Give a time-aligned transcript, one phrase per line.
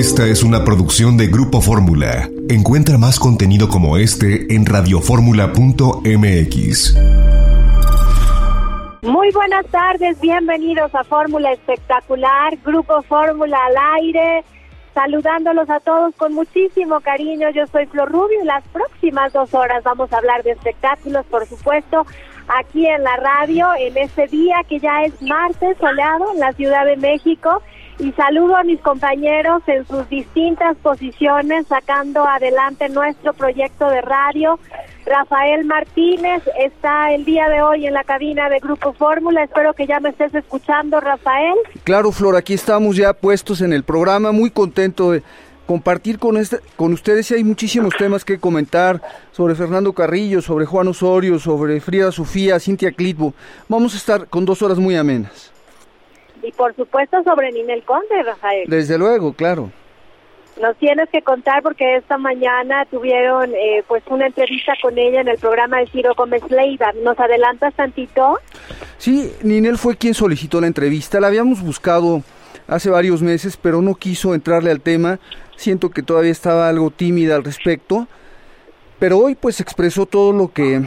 [0.00, 2.26] Esta es una producción de Grupo Fórmula.
[2.48, 6.96] Encuentra más contenido como este en radioformula.mx.
[9.02, 14.42] Muy buenas tardes, bienvenidos a Fórmula Espectacular, Grupo Fórmula al aire,
[14.94, 17.50] saludándolos a todos con muchísimo cariño.
[17.50, 21.46] Yo soy Flor Rubio y las próximas dos horas vamos a hablar de espectáculos, por
[21.46, 22.06] supuesto,
[22.48, 26.86] aquí en la radio, en este día que ya es martes soleado en la Ciudad
[26.86, 27.60] de México
[28.00, 34.58] y saludo a mis compañeros en sus distintas posiciones sacando adelante nuestro proyecto de radio.
[35.04, 39.44] Rafael Martínez está el día de hoy en la cabina de Grupo Fórmula.
[39.44, 41.54] Espero que ya me estés escuchando, Rafael.
[41.84, 45.22] Claro, Flor, aquí estamos ya puestos en el programa, muy contento de
[45.66, 50.66] compartir con, este, con ustedes y hay muchísimos temas que comentar sobre Fernando Carrillo, sobre
[50.66, 53.34] Juan Osorio, sobre Frida Sofía, Cintia Clitbo.
[53.68, 55.49] Vamos a estar con dos horas muy amenas.
[56.42, 58.68] Y por supuesto sobre Ninel Conde, Rafael.
[58.68, 59.70] Desde luego, claro.
[60.60, 65.28] Nos tienes que contar porque esta mañana tuvieron eh, pues una entrevista con ella en
[65.28, 66.92] el programa de Ciro Gómez Leiva.
[67.02, 68.38] ¿Nos adelantas tantito?
[68.98, 71.20] Sí, Ninel fue quien solicitó la entrevista.
[71.20, 72.22] La habíamos buscado
[72.68, 75.18] hace varios meses, pero no quiso entrarle al tema.
[75.56, 78.06] Siento que todavía estaba algo tímida al respecto.
[78.98, 80.82] Pero hoy pues expresó todo lo que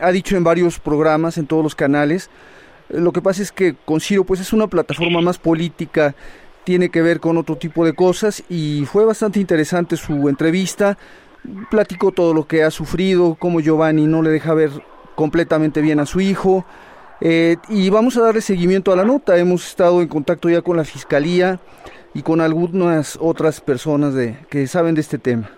[0.00, 2.30] ha dicho en varios programas, en todos los canales
[2.88, 6.14] lo que pasa es que con Ciro pues es una plataforma más política,
[6.64, 10.98] tiene que ver con otro tipo de cosas y fue bastante interesante su entrevista.
[11.70, 14.70] Platicó todo lo que ha sufrido, cómo Giovanni no le deja ver
[15.14, 16.64] completamente bien a su hijo.
[17.20, 19.38] Eh, y vamos a darle seguimiento a la nota.
[19.38, 21.60] Hemos estado en contacto ya con la fiscalía
[22.14, 25.50] y con algunas otras personas de, que saben de este tema.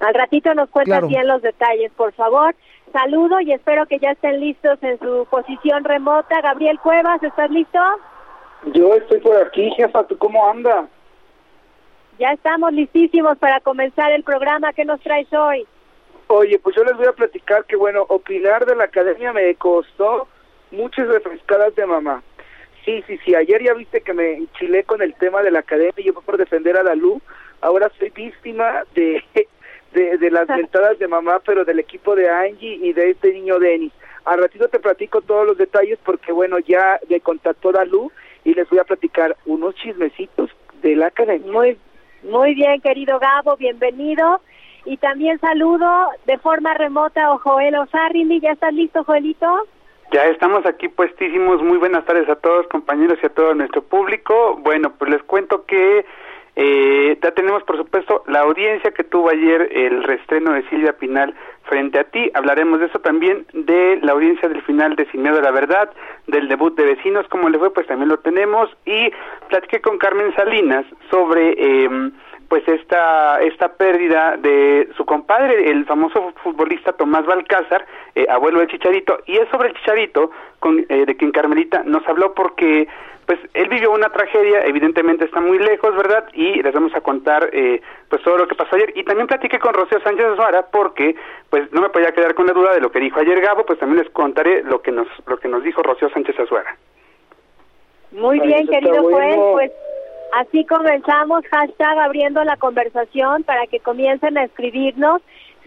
[0.00, 2.54] Al ratito nos cuentas bien los detalles, por favor.
[2.92, 6.40] Saludo y espero que ya estén listos en su posición remota.
[6.40, 7.78] Gabriel Cuevas, ¿estás listo?
[8.72, 10.06] Yo estoy por aquí, jefa.
[10.06, 10.88] ¿Tú cómo anda?
[12.18, 14.72] Ya estamos listísimos para comenzar el programa.
[14.72, 15.66] ¿Qué nos traes hoy?
[16.28, 20.28] Oye, pues yo les voy a platicar que, bueno, opinar de la academia me costó
[20.70, 22.22] muchas refrescadas de mamá.
[22.84, 23.34] Sí, sí, sí.
[23.34, 26.36] Ayer ya viste que me enchilé con el tema de la academia y yo por
[26.36, 27.20] defender a Dalú.
[27.60, 29.22] Ahora soy víctima de
[29.92, 33.92] de, las ventadas de mamá, pero del equipo de Angie y de este niño Denis.
[34.24, 38.12] Al ratito te platico todos los detalles porque, bueno, ya me contactó Dalú
[38.44, 40.50] y les voy a platicar unos chismecitos
[40.82, 41.50] de la academia.
[41.50, 41.78] Muy,
[42.22, 44.40] muy bien, querido Gabo, bienvenido.
[44.84, 45.86] Y también saludo
[46.26, 48.40] de forma remota a Joel Osarrimi.
[48.40, 49.66] ¿Ya estás listo, Joelito?
[50.12, 51.62] Ya estamos aquí puestísimos.
[51.62, 54.56] Muy buenas tardes a todos, compañeros y a todo nuestro público.
[54.60, 56.06] Bueno, pues les cuento que
[56.60, 61.32] eh, ya tenemos, por supuesto, la audiencia que tuvo ayer el restreno de Silvia Pinal
[61.62, 62.32] frente a ti.
[62.34, 65.88] Hablaremos de eso también, de la audiencia del final de Sin Miedo la Verdad,
[66.26, 68.68] del debut de Vecinos, como le fue, pues también lo tenemos.
[68.84, 69.12] Y
[69.48, 71.54] platiqué con Carmen Salinas sobre...
[71.56, 72.10] Eh,
[72.48, 78.68] pues esta esta pérdida de su compadre, el famoso futbolista Tomás Balcázar, eh, abuelo del
[78.68, 82.88] Chicharito, y es sobre el Chicharito con, eh, de quien Carmelita nos habló porque
[83.26, 86.26] pues él vivió una tragedia, evidentemente está muy lejos, ¿verdad?
[86.32, 88.90] Y les vamos a contar eh, pues todo lo que pasó ayer.
[88.96, 91.14] Y también platiqué con Rocío Sánchez Azuara porque
[91.50, 93.78] pues no me podía quedar con la duda de lo que dijo ayer Gabo, pues
[93.78, 96.74] también les contaré lo que nos lo que nos dijo Rocío Sánchez Azuara.
[98.12, 99.72] Muy bien, querido Joel, pues
[100.34, 105.22] así comenzamos, hashtag abriendo la conversación para que comiencen a escribirnos.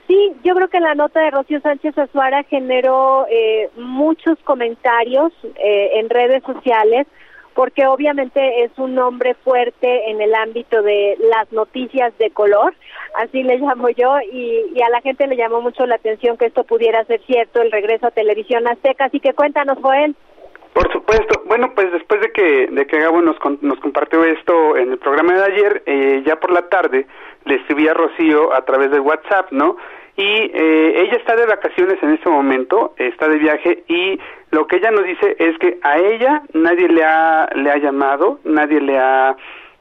[0.08, 6.00] Sí, yo creo que la nota de Rocío Sánchez Azuara generó eh, muchos comentarios eh,
[6.00, 7.08] en redes sociales
[7.54, 12.74] porque obviamente es un nombre fuerte en el ámbito de las noticias de color,
[13.16, 16.64] así le llamo yo, y, a la gente le llamó mucho la atención que esto
[16.64, 20.16] pudiera ser cierto, el regreso a Televisión Azteca, así que cuéntanos, Joel.
[20.74, 21.44] Por supuesto.
[21.46, 25.34] Bueno, pues después de que, de que Gabo nos, nos compartió esto en el programa
[25.34, 27.08] de ayer, eh, ya por la tarde
[27.46, 29.78] le escribí a Rocío a través de WhatsApp, ¿no?
[30.18, 34.20] y eh, ella está de vacaciones en este momento, está de viaje y
[34.52, 38.40] lo que ella nos dice es que a ella nadie le ha le ha llamado,
[38.44, 39.36] nadie le ha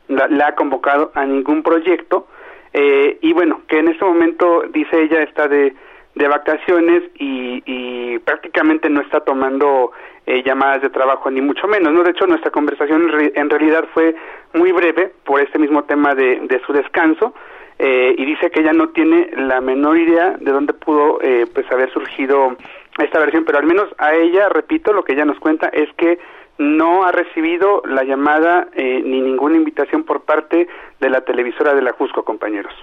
[0.09, 2.29] le ha convocado a ningún proyecto
[2.73, 5.75] eh, y bueno que en este momento dice ella está de
[6.15, 9.93] de vacaciones y, y prácticamente no está tomando
[10.31, 14.15] eh, llamadas de trabajo ni mucho menos no de hecho nuestra conversación en realidad fue
[14.55, 17.35] muy breve por este mismo tema de, de su descanso
[17.83, 21.65] eh, y dice que ella no tiene la menor idea de dónde pudo eh, pues
[21.73, 22.55] haber surgido
[22.99, 26.19] esta versión, pero al menos a ella, repito, lo que ella nos cuenta es que
[26.59, 30.69] no ha recibido la llamada eh, ni ninguna invitación por parte
[31.01, 32.75] de la televisora de la Jusco, compañeros.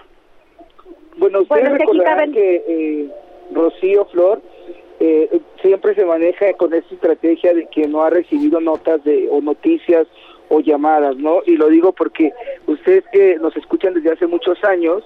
[1.17, 3.07] Bueno, ustedes recordarán que
[3.53, 4.41] Rocío Flor
[5.61, 10.07] siempre se maneja con esta estrategia de que no ha recibido notas de o noticias
[10.49, 11.41] o llamadas, ¿no?
[11.45, 12.31] Y lo digo porque
[12.67, 15.03] ustedes que nos escuchan desde hace muchos años,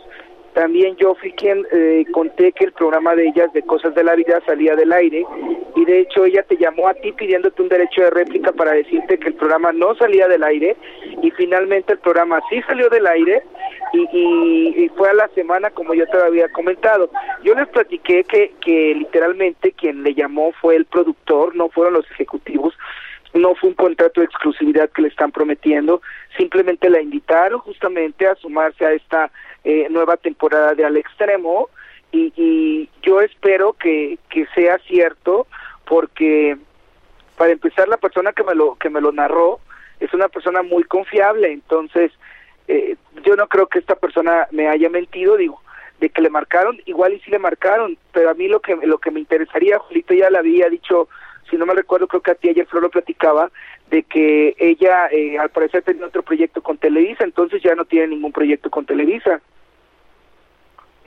[0.54, 4.16] también yo fui quien eh, conté que el programa de ellas de Cosas de la
[4.16, 5.26] Vida salía del aire
[5.76, 9.18] y de hecho ella te llamó a ti pidiéndote un derecho de réplica para decirte
[9.18, 10.76] que el programa no salía del aire
[11.22, 13.44] y finalmente el programa sí salió del aire
[13.94, 17.10] y, fue a la semana como yo te había comentado.
[17.44, 22.10] Yo les platiqué que, que literalmente quien le llamó fue el productor, no fueron los
[22.12, 22.74] ejecutivos
[23.34, 26.02] no fue un contrato de exclusividad que le están prometiendo,
[26.38, 29.32] simplemente la invitaron justamente a sumarse a esta
[29.64, 31.70] eh, nueva temporada de Al Extremo
[32.12, 35.48] y, y yo espero que, que sea cierto
[35.86, 36.58] porque
[37.38, 39.60] para empezar la persona que me lo que me lo narró
[40.00, 42.12] es una persona muy confiable entonces
[42.68, 45.62] eh, yo no creo que esta persona me haya mentido digo
[46.00, 48.98] de que le marcaron igual y sí le marcaron pero a mí lo que lo
[48.98, 51.08] que me interesaría Julito ya le había dicho
[51.52, 53.52] si no me recuerdo, creo que a ti ayer Flor lo platicaba,
[53.90, 58.08] de que ella eh, al parecer tenía otro proyecto con Televisa, entonces ya no tiene
[58.08, 59.42] ningún proyecto con Televisa.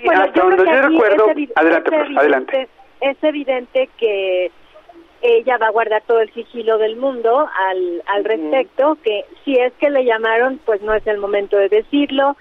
[0.02, 1.26] Bueno, hasta donde yo recuerdo,
[1.56, 2.68] adelante, pues, adelante.
[3.00, 4.50] Es evidente que
[5.22, 9.72] ella va a guardar todo el sigilo del mundo al, al respecto, que si es
[9.74, 12.36] que le llamaron, pues no es el momento de decirlo,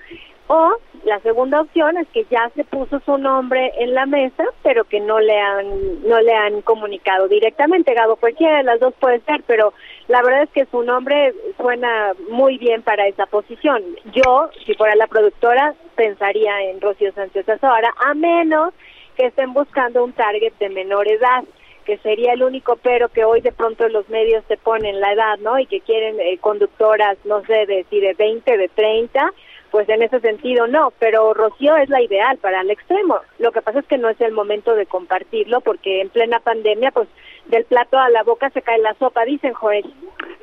[0.48, 0.74] o
[1.06, 5.00] la segunda opción es que ya se puso su nombre en la mesa, pero que
[5.00, 7.94] no le han no le han comunicado directamente.
[7.94, 9.74] Gabo, cualquiera de las dos puede ser, pero
[10.08, 13.84] la verdad es que su nombre suena muy bien para esa posición.
[14.14, 18.74] Yo, si fuera la productora, pensaría en Rocío Sánchez Azora, a menos
[19.18, 21.44] que estén buscando un target de menor edad
[21.84, 25.38] que sería el único pero que hoy de pronto los medios se ponen la edad,
[25.40, 25.60] ¿no?
[25.60, 29.34] Y que quieren eh, conductoras, no sé, de, si de 20, de 30,
[29.74, 33.18] pues en ese sentido no, pero Rocío es la ideal para el extremo.
[33.40, 36.92] Lo que pasa es que no es el momento de compartirlo porque en plena pandemia,
[36.92, 37.08] pues
[37.46, 39.86] del plato a la boca se cae la sopa, dicen Joel.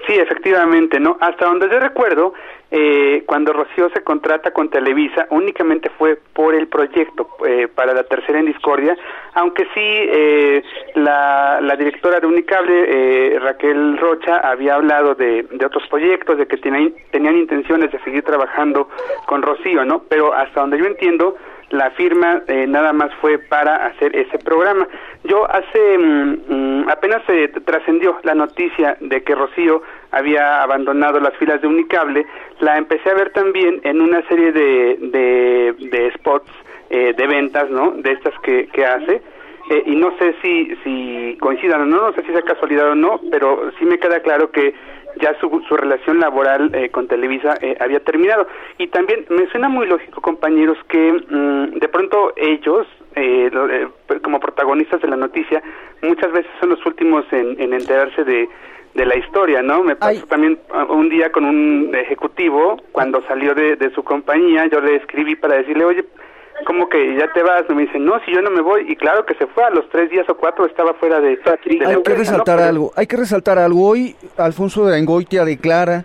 [0.07, 1.19] Sí, efectivamente, ¿no?
[1.21, 2.33] Hasta donde yo recuerdo,
[2.71, 8.05] eh, cuando Rocío se contrata con Televisa, únicamente fue por el proyecto eh, para la
[8.05, 8.97] tercera en discordia,
[9.35, 10.63] aunque sí eh,
[10.95, 16.57] la, la, directora de Unicable, Raquel Rocha, había hablado de, de otros proyectos, de que
[16.57, 18.89] tenían, tenían intenciones de seguir trabajando
[19.27, 20.05] con Rocío, ¿no?
[20.09, 21.37] Pero hasta donde yo entiendo,
[21.71, 24.87] la firma eh, nada más fue para hacer ese programa.
[25.25, 31.37] Yo hace mm, mm, apenas se trascendió la noticia de que Rocío había abandonado las
[31.37, 32.27] filas de Unicable,
[32.61, 36.51] la empecé a ver también en una serie de, de, de spots
[36.91, 37.93] eh, de ventas, ¿no?
[37.93, 39.23] De estas que, que hace.
[39.71, 42.95] Eh, y no sé si, si coincidan o no, no sé si es casualidad o
[42.97, 44.75] no, pero sí me queda claro que
[45.21, 48.47] ya su, su relación laboral eh, con Televisa eh, había terminado.
[48.79, 52.87] Y también me suena muy lógico, compañeros, que mm, de pronto ellos,
[53.17, 53.51] eh,
[54.23, 55.63] como protagonistas de la noticia,
[56.03, 58.49] muchas veces son los últimos en, en enterarse de,
[58.95, 59.83] de la historia, ¿no?
[59.83, 64.67] Me pasó también ah, un día con un ejecutivo, cuando salió de, de su compañía,
[64.67, 66.05] yo le escribí para decirle, oye,
[66.67, 67.69] como que ya te vas?
[67.69, 68.91] Me dicen, no, si yo no me voy.
[68.91, 71.39] Y claro que se fue, a los tres días o cuatro estaba fuera de...
[71.87, 73.89] hay que resaltar algo, hay que resaltar algo.
[73.89, 76.05] Hoy Alfonso de Angoitia declara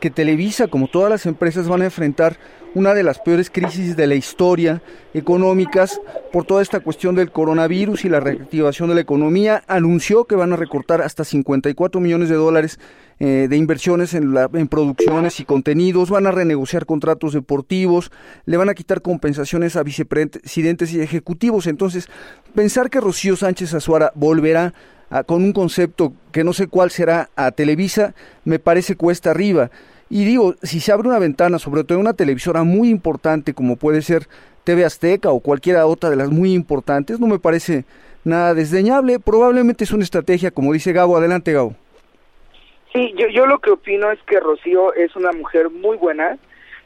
[0.00, 2.36] que Televisa, como todas las empresas, van a enfrentar
[2.76, 4.82] una de las peores crisis de la historia
[5.14, 5.98] económicas
[6.30, 9.64] por toda esta cuestión del coronavirus y la reactivación de la economía.
[9.66, 12.78] Anunció que van a recortar hasta 54 millones de dólares
[13.18, 18.12] eh, de inversiones en, la, en producciones y contenidos, van a renegociar contratos deportivos,
[18.44, 21.68] le van a quitar compensaciones a vicepresidentes y ejecutivos.
[21.68, 22.10] Entonces,
[22.54, 24.74] pensar que Rocío Sánchez Azuara volverá
[25.24, 29.70] con un concepto que no sé cuál será a Televisa, me parece cuesta arriba.
[30.08, 34.02] Y digo, si se abre una ventana, sobre todo una televisora muy importante como puede
[34.02, 34.28] ser
[34.64, 37.84] TV Azteca o cualquiera otra de las muy importantes, no me parece
[38.24, 39.18] nada desdeñable.
[39.18, 41.16] Probablemente es una estrategia, como dice Gabo.
[41.16, 41.74] Adelante, Gabo.
[42.92, 46.38] Sí, yo, yo lo que opino es que Rocío es una mujer muy buena,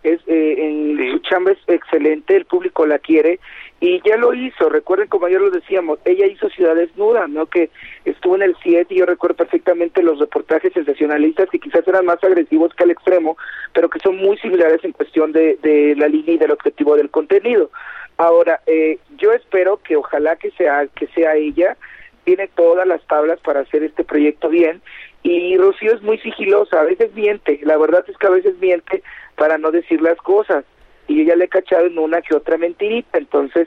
[0.02, 3.38] es eh, en su chamba es excelente, el público la quiere
[3.80, 7.46] y ya lo hizo, recuerden como ayer lo decíamos, ella hizo Ciudad Desnuda, ¿no?
[7.46, 7.70] Que
[8.04, 12.22] estuvo en el 7 y yo recuerdo perfectamente los reportajes sensacionalistas que quizás eran más
[12.22, 13.38] agresivos que al extremo,
[13.72, 17.08] pero que son muy similares en cuestión de, de la línea y del objetivo del
[17.08, 17.70] contenido.
[18.18, 21.78] Ahora, eh, yo espero que ojalá que sea, que sea ella,
[22.24, 24.82] tiene todas las tablas para hacer este proyecto bien.
[25.22, 29.02] Y Rocío es muy sigilosa, a veces miente, la verdad es que a veces miente
[29.36, 30.66] para no decir las cosas
[31.10, 33.66] y yo ya le he cachado en una que otra mentirita, entonces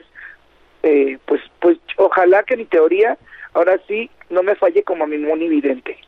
[0.82, 3.18] eh, pues pues ojalá que mi teoría
[3.52, 5.98] ahora sí no me falle como a mi evidente.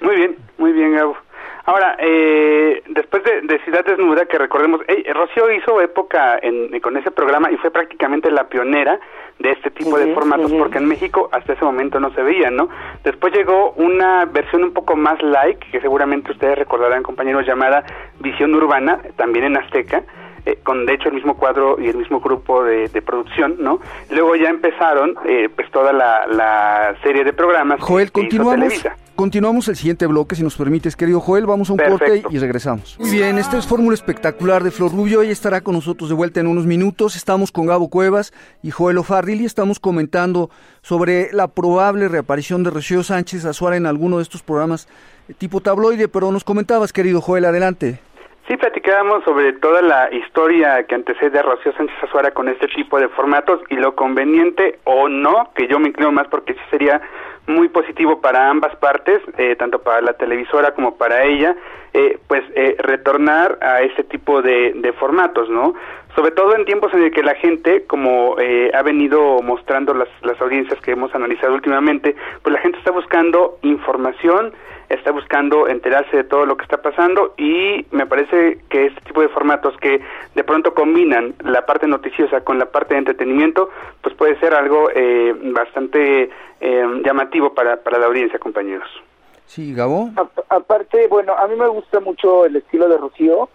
[0.00, 1.16] Muy bien, muy bien Gabo.
[1.66, 7.50] Ahora, eh, después de, Ciudad Desnuda, que recordemos, Rocío hizo época en, con ese programa
[7.50, 9.00] y fue prácticamente la pionera
[9.40, 12.68] de este tipo de formatos, porque en México hasta ese momento no se veía, ¿no?
[13.04, 17.84] Después llegó una versión un poco más like, que seguramente ustedes recordarán, compañeros, llamada
[18.20, 20.04] Visión Urbana, también en Azteca,
[20.46, 23.80] eh, con de hecho el mismo cuadro y el mismo grupo de, producción, ¿no?
[24.10, 27.80] Luego ya empezaron eh, pues toda la, serie de programas.
[27.80, 28.86] Joel, continuamos.
[29.16, 31.46] Continuamos el siguiente bloque, si nos permites, querido Joel.
[31.46, 32.98] Vamos a un corte y regresamos.
[33.00, 35.22] Muy bien, esta es Fórmula Espectacular de Flor Rubio.
[35.22, 37.16] Ella estará con nosotros de vuelta en unos minutos.
[37.16, 40.50] Estamos con Gabo Cuevas y Joel O'Farrill y estamos comentando
[40.82, 44.86] sobre la probable reaparición de Rocío Sánchez Azuara en alguno de estos programas
[45.38, 46.08] tipo tabloide.
[46.08, 47.98] Pero nos comentabas, querido Joel, adelante.
[48.46, 53.00] Sí, platicábamos sobre toda la historia que antecede a Rocío Sánchez Azuara con este tipo
[53.00, 57.00] de formatos y lo conveniente o no, que yo me inclino más porque sí sería
[57.46, 61.56] muy positivo para ambas partes, eh, tanto para la televisora como para ella,
[61.92, 65.74] eh, pues eh, retornar a este tipo de, de, formatos, ¿no?
[66.14, 68.36] Sobre todo en tiempos en el que la gente, como
[68.72, 73.58] ha venido mostrando las, las audiencias que hemos analizado últimamente, pues la gente está buscando
[73.62, 74.54] información,
[74.88, 79.20] está buscando enterarse de todo lo que está pasando y me parece que este tipo
[79.20, 80.00] de formatos que
[80.34, 83.70] de pronto combinan la parte noticiosa con la parte de entretenimiento,
[84.02, 88.88] pues puede ser algo eh, bastante eh, llamativo para, para la audiencia, compañeros.
[89.46, 90.10] Sí, Gabo.
[90.48, 93.48] aparte, bueno, a mí me gusta mucho el estilo de Rocío.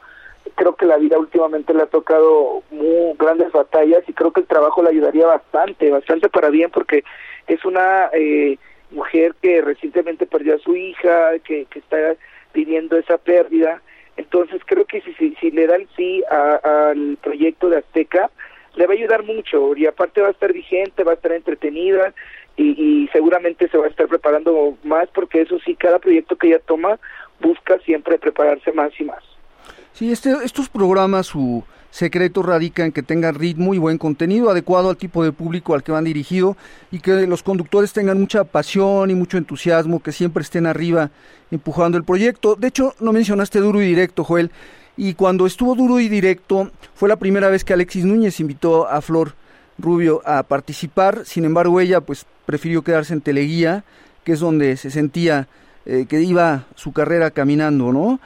[0.55, 4.47] Creo que la vida últimamente le ha tocado muy grandes batallas y creo que el
[4.47, 7.03] trabajo le ayudaría bastante, bastante para bien porque
[7.47, 8.57] es una eh,
[8.91, 12.15] mujer que recientemente perdió a su hija, que, que está
[12.53, 13.81] viviendo esa pérdida.
[14.17, 18.29] Entonces creo que si, si, si le da el sí al proyecto de Azteca,
[18.75, 22.13] le va a ayudar mucho y aparte va a estar vigente, va a estar entretenida
[22.55, 26.47] y, y seguramente se va a estar preparando más porque eso sí, cada proyecto que
[26.47, 26.99] ella toma
[27.39, 29.23] busca siempre prepararse más y más.
[29.93, 34.89] Sí, este, estos programas, su secreto radica en que tengan ritmo y buen contenido adecuado
[34.89, 36.57] al tipo de público al que van dirigido
[36.89, 41.11] y que los conductores tengan mucha pasión y mucho entusiasmo, que siempre estén arriba
[41.51, 42.55] empujando el proyecto.
[42.55, 44.51] De hecho, no mencionaste duro y directo, Joel,
[44.97, 49.01] y cuando estuvo duro y directo fue la primera vez que Alexis Núñez invitó a
[49.01, 49.35] Flor
[49.77, 53.83] Rubio a participar, sin embargo ella pues prefirió quedarse en Teleguía,
[54.23, 55.47] que es donde se sentía
[55.85, 58.19] eh, que iba su carrera caminando, ¿no?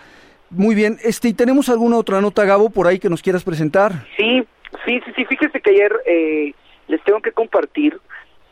[0.50, 3.92] Muy bien, este, ¿y tenemos alguna otra nota, Gabo, por ahí que nos quieras presentar?
[4.16, 4.46] Sí,
[4.86, 6.54] sí, sí, sí, fíjese que ayer eh,
[6.88, 8.00] les tengo que compartir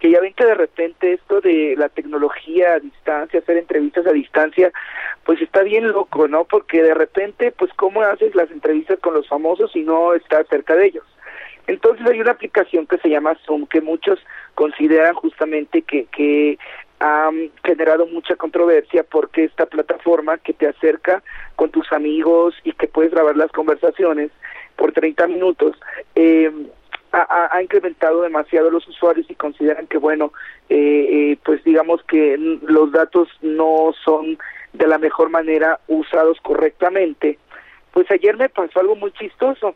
[0.03, 4.11] que ya ven que de repente esto de la tecnología a distancia, hacer entrevistas a
[4.11, 4.69] distancia,
[5.23, 6.43] pues está bien loco, ¿no?
[6.43, 10.75] Porque de repente, pues, ¿cómo haces las entrevistas con los famosos si no estás cerca
[10.75, 11.05] de ellos?
[11.67, 14.19] Entonces hay una aplicación que se llama Zoom que muchos
[14.55, 16.57] consideran justamente que, que
[16.99, 17.29] ha
[17.63, 21.23] generado mucha controversia porque esta plataforma que te acerca
[21.73, 24.31] tus amigos y que puedes grabar las conversaciones
[24.77, 25.75] por 30 minutos,
[26.15, 26.51] eh,
[27.11, 30.33] ha, incrementado demasiado los usuarios y consideran que, bueno,
[30.69, 34.39] eh, eh, pues digamos que los datos no son
[34.73, 37.37] de la mejor manera usados correctamente.
[37.91, 39.75] Pues ayer me pasó algo muy chistoso.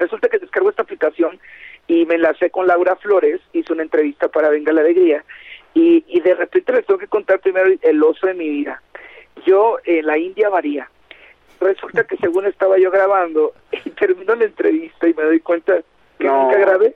[0.00, 1.38] Resulta que descargo esta aplicación
[1.86, 5.24] y me enlacé con Laura Flores, hizo una entrevista para Venga la Alegría
[5.72, 8.82] y, y de repente les tengo que contar primero el oso de mi vida.
[9.46, 10.90] Yo en la India María.
[11.60, 15.74] Resulta que según estaba yo grabando y termino la entrevista y me doy cuenta
[16.18, 16.94] que nunca grabé.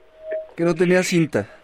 [0.57, 1.60] Que no tenía cinta.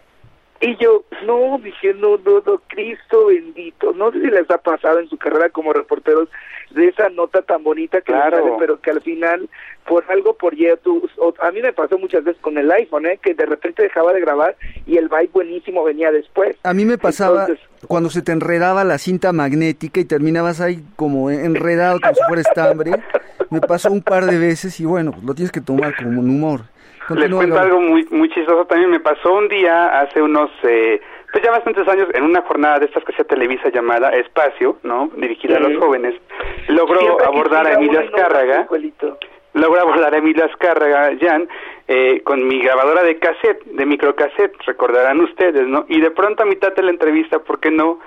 [0.59, 3.93] Y yo, no, diciendo, no, no, Cristo bendito.
[3.93, 6.29] No sé si les ha pasado en su carrera como reporteros
[6.71, 8.57] de esa nota tan bonita que claro.
[8.59, 9.47] pero que al final,
[9.87, 11.09] por algo, por YouTube,
[11.39, 13.19] a mí me pasó muchas veces con el iPhone, ¿eh?
[13.21, 16.57] que de repente dejaba de grabar y el byte buenísimo venía después.
[16.63, 17.47] A mí me pasaba
[17.87, 22.41] cuando se te enredaba la cinta magnética y terminabas ahí como enredado como si fuera
[22.41, 22.91] estambre.
[23.49, 26.29] me pasó un par de veces y bueno, pues lo tienes que tomar como un
[26.29, 26.61] humor.
[27.15, 28.65] Les cuento algo muy, muy chistoso.
[28.65, 32.79] También me pasó un día hace unos, eh, pues ya bastantes años, en una jornada
[32.79, 35.09] de estas que se Televisa llamada Espacio, ¿no?
[35.15, 36.15] Dirigida a los jóvenes.
[36.67, 38.67] Logró abordar a Emilia Azcárraga.
[39.53, 41.47] Logró abordar a Emilia Azcárraga, Jan,
[41.87, 45.85] eh, con mi grabadora de cassette, de microcassette, recordarán ustedes, ¿no?
[45.87, 47.99] Y de pronto a mitad de la entrevista, ¿por qué no?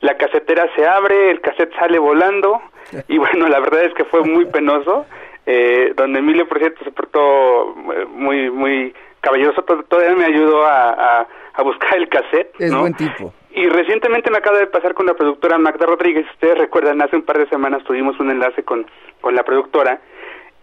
[0.00, 2.60] La casetera se abre, el cassette sale volando,
[3.08, 5.06] y bueno, la verdad es que fue muy penoso
[5.46, 11.26] eh, donde Emilio, por cierto, se portó eh, muy, muy caballeroso, todavía me ayudó a,
[11.54, 12.54] a, buscar el cassette.
[12.58, 13.32] Es buen tipo.
[13.50, 17.22] Y recientemente me acaba de pasar con la productora Magda Rodríguez, ustedes recuerdan, hace un
[17.22, 18.86] par de semanas tuvimos un enlace con,
[19.20, 20.00] con la productora,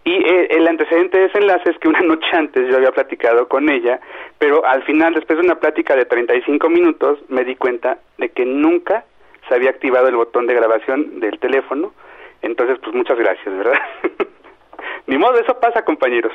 [0.04, 3.48] y eh, el antecedente de ese enlace es que una noche antes yo había platicado
[3.48, 4.00] con ella,
[4.38, 8.44] pero al final, después de una plática de 35 minutos, me di cuenta de que
[8.44, 9.04] nunca
[9.48, 11.92] se había activado el botón de grabación del teléfono,
[12.42, 13.80] Entonces, pues muchas gracias, ¿verdad?
[15.06, 16.32] Ni modo, eso pasa, compañeros.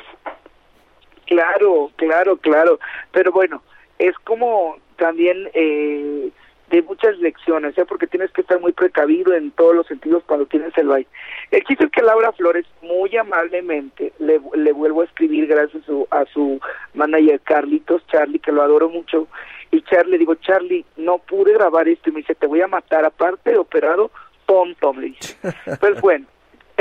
[1.26, 2.78] Claro, claro, claro.
[3.12, 3.62] Pero bueno,
[3.98, 6.30] es como también eh,
[6.70, 7.84] de muchas lecciones, ¿eh?
[7.84, 11.08] porque tienes que estar muy precavido en todos los sentidos cuando tienes el baile.
[11.50, 15.86] El chiste es que Laura Flores muy amablemente le, le vuelvo a escribir gracias a
[15.86, 16.60] su, a su
[16.94, 19.26] manager Carlitos, Charlie, que lo adoro mucho,
[19.72, 22.68] y Charlie, le digo, Charlie, no pude grabar esto, y me dice, te voy a
[22.68, 24.10] matar, aparte de operado,
[24.46, 25.36] tonto, me dice.
[25.80, 26.26] Pues bueno,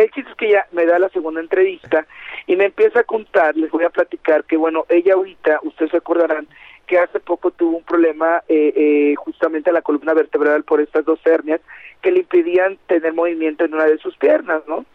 [0.03, 2.05] el chiste es que ella me da la segunda entrevista
[2.47, 5.97] y me empieza a contar, les voy a platicar que bueno, ella ahorita, ustedes se
[5.97, 6.47] acordarán,
[6.87, 11.05] que hace poco tuvo un problema eh, eh, justamente a la columna vertebral por estas
[11.05, 11.61] dos hernias
[12.01, 14.85] que le impedían tener movimiento en una de sus piernas, ¿no?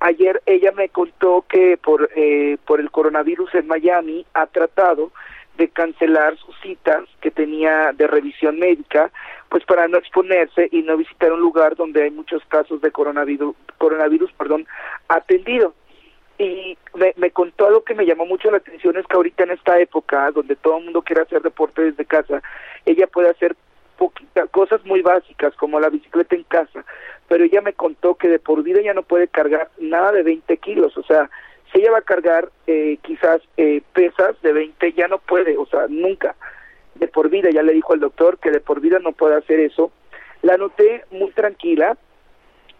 [0.00, 5.10] Ayer ella me contó que por, eh, por el coronavirus en Miami ha tratado
[5.58, 9.10] de cancelar sus citas que tenía de revisión médica,
[9.48, 13.56] pues para no exponerse y no visitar un lugar donde hay muchos casos de coronavirus,
[13.76, 14.66] coronavirus perdón,
[15.08, 15.74] atendido.
[16.38, 19.50] Y me, me, contó algo que me llamó mucho la atención es que ahorita en
[19.50, 22.40] esta época donde todo el mundo quiere hacer deporte desde casa
[22.86, 23.56] ella puede hacer
[23.96, 26.84] poquitas cosas muy básicas como la bicicleta en casa.
[27.26, 30.56] Pero ella me contó que de por vida ya no puede cargar nada de 20
[30.58, 31.28] kilos o sea
[31.72, 35.66] si ella va a cargar eh, quizás eh, pesas de 20 ya no puede o
[35.66, 36.34] sea nunca.
[36.94, 39.60] De por vida ya le dijo el doctor que de por vida no puede hacer
[39.60, 39.92] eso.
[40.42, 41.96] La noté muy tranquila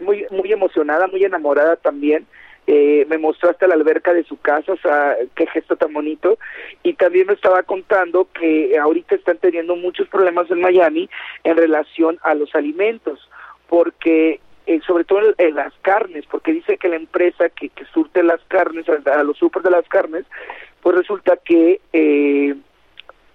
[0.01, 2.27] muy muy emocionada muy enamorada también.
[2.71, 6.39] Eh, me mostró hasta la alberca de su casa, o sea, qué gesto tan bonito,
[6.83, 11.09] y también me estaba contando que ahorita están teniendo muchos problemas en Miami
[11.45, 13.27] en relación a los alimentos,
[13.71, 18.23] porque eh, sobre todo en, las carnes, porque dice que la empresa que, que surte
[18.23, 20.27] las carnes, a, los super de las carnes,
[20.83, 22.55] pues resulta que eh,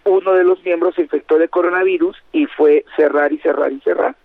[0.03, 4.15] uno de los miembros se infectó de coronavirus y fue cerrar y cerrar y cerrar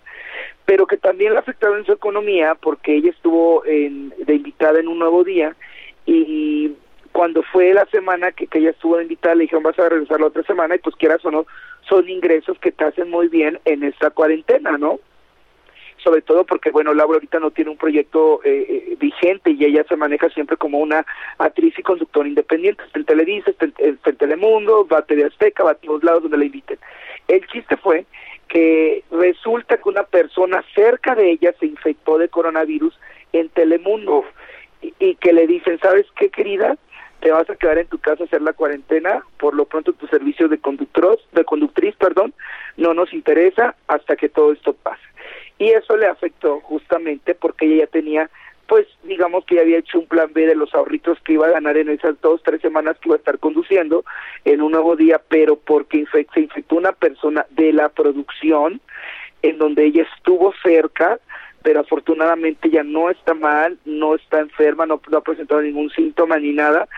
[0.67, 4.88] pero que también le afectado en su economía porque ella estuvo en, de invitada en
[4.88, 5.57] un nuevo día
[6.05, 6.73] y
[7.12, 10.21] cuando fue la semana que, que ella estuvo de invitada le dijeron vas a regresar
[10.21, 11.47] la otra semana y pues quieras o no
[11.88, 15.00] son ingresos que te hacen muy bien en esta cuarentena, ¿no?
[16.09, 19.85] Sobre todo porque, bueno, Laura ahorita no tiene un proyecto eh, eh, vigente y ella
[19.87, 21.05] se maneja siempre como una
[21.37, 22.83] actriz y conductora independiente.
[22.83, 26.03] Está en Televisa, está en, está en Telemundo, va a TV Azteca, va a todos
[26.03, 26.79] lados donde la inviten.
[27.29, 28.07] El chiste fue
[28.49, 32.99] que resulta que una persona cerca de ella se infectó de coronavirus
[33.35, 34.25] en Telemundo
[34.81, 36.79] y, y, que le dicen, ¿sabes qué, querida?
[37.21, 40.07] Te vas a quedar en tu casa a hacer la cuarentena, por lo pronto tu
[40.07, 42.33] servicio de conductor, de conductriz, perdón,
[42.79, 45.08] no nos interesa hasta que todo esto pase.
[45.59, 48.31] Y eso le afectó justamente porque ella ya tenía
[48.68, 51.53] pues digamos que ya había hecho un plan B de los ahorritos que iba a
[51.53, 54.05] ganar en esas dos, tres semanas que iba a estar conduciendo
[54.44, 58.83] en un nuevo día, pero porque se infectó una persona de la producción
[59.40, 61.18] en donde ella estuvo cerca,
[61.62, 66.53] pero afortunadamente ya no está mal, no está enferma, no, ha presentado ningún síntoma ni
[66.53, 66.88] nada,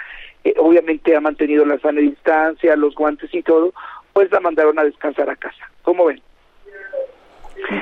[0.43, 3.73] eh, obviamente ha mantenido la sana distancia, los guantes y todo,
[4.13, 5.71] pues la mandaron a descansar a casa.
[5.83, 6.21] ¿Cómo ven?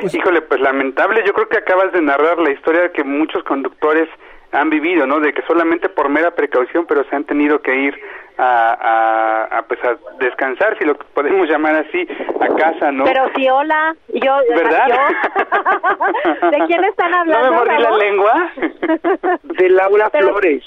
[0.00, 4.08] Pues, Híjole, pues lamentable, yo creo que acabas de narrar la historia que muchos conductores
[4.52, 5.20] han vivido, ¿no?
[5.20, 8.00] De que solamente por mera precaución, pero se han tenido que ir
[8.38, 12.06] a, a, a, pues a descansar, si lo podemos llamar así,
[12.40, 13.04] a casa, ¿no?
[13.04, 14.88] Pero si hola, yo, ¿verdad?
[14.88, 17.50] Yo, ¿de quién están hablando?
[17.50, 18.52] ¿No me mordí la lengua?
[19.42, 20.64] de Laura pero, Flores.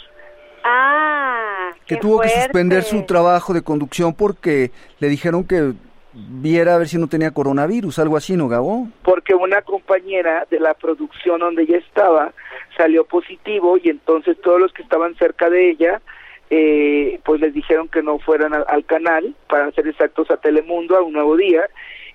[0.63, 2.33] Ah, que tuvo fuerte.
[2.33, 4.69] que suspender su trabajo de conducción porque
[4.99, 5.73] le dijeron que
[6.13, 8.87] viera a ver si no tenía coronavirus, algo así, ¿no, Gabo?
[9.03, 12.33] Porque una compañera de la producción donde ella estaba
[12.77, 16.01] salió positivo y entonces todos los que estaban cerca de ella,
[16.49, 20.97] eh, pues les dijeron que no fueran al, al, canal, para ser exactos a Telemundo,
[20.97, 21.69] a un nuevo día,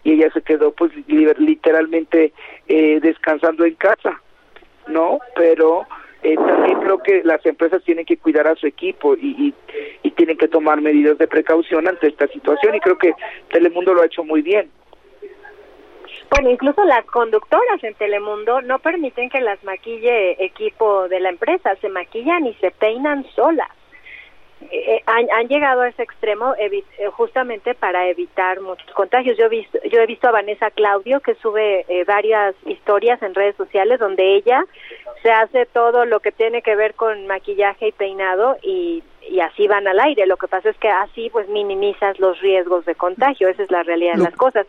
[0.05, 2.33] y ella se quedó pues literalmente
[2.69, 4.21] eh, descansando en casa,
[4.87, 5.19] ¿no?
[5.35, 5.87] Pero
[6.27, 9.55] eh, también creo que las empresas tienen que cuidar a su equipo y, y,
[10.03, 13.13] y, tienen que tomar medidas de precaución ante esta situación y creo que
[13.53, 14.69] Telemundo lo ha hecho muy bien.
[16.31, 21.77] Bueno, incluso las conductoras en Telemundo no permiten que las maquille equipo de la empresa,
[21.77, 23.71] se maquillan y se peinan solas.
[24.71, 26.55] Eh, han, han, llegado a ese extremo
[27.13, 29.37] justamente para evitar muchos contagios.
[29.39, 33.35] Yo he visto, yo he visto a Vanessa Claudio que sube eh, varias historias en
[33.35, 34.65] redes sociales donde ella
[35.23, 39.67] se hace todo lo que tiene que ver con maquillaje y peinado y, y así
[39.67, 40.27] van al aire.
[40.27, 43.49] Lo que pasa es que así pues minimizas los riesgos de contagio.
[43.49, 44.67] Esa es la realidad de lo, las cosas.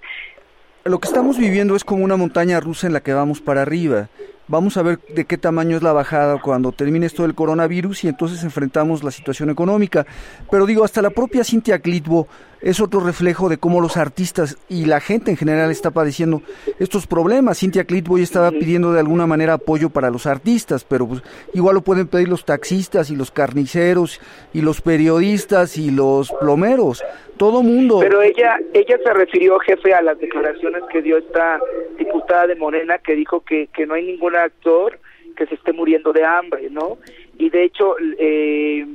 [0.83, 4.09] Lo que estamos viviendo es como una montaña rusa en la que vamos para arriba.
[4.49, 8.07] Vamos a ver de qué tamaño es la bajada cuando termine esto del coronavirus y
[8.07, 10.05] entonces enfrentamos la situación económica.
[10.49, 12.29] Pero digo, hasta la propia Cintia Clitbo
[12.61, 16.41] es otro reflejo de cómo los artistas y la gente en general está padeciendo
[16.79, 17.59] estos problemas.
[17.59, 21.21] Cintia Clitboy estaba pidiendo de alguna manera apoyo para los artistas, pero pues,
[21.53, 24.19] igual lo pueden pedir los taxistas y los carniceros
[24.53, 27.03] y los periodistas y los plomeros.
[27.37, 27.99] Todo mundo.
[27.99, 31.59] Pero ella, ella se refirió, jefe, a las declaraciones que dio esta
[31.97, 34.99] diputada de Morena que dijo que, que no hay ningún actor
[35.35, 36.97] que se esté muriendo de hambre, ¿no?
[37.37, 38.85] Y de hecho, eh,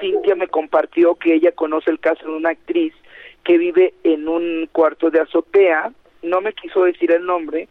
[0.00, 2.92] Cintia me compartió que ella conoce el caso de una actriz
[3.44, 7.68] que vive en un cuarto de azotea, no me quiso decir el nombre,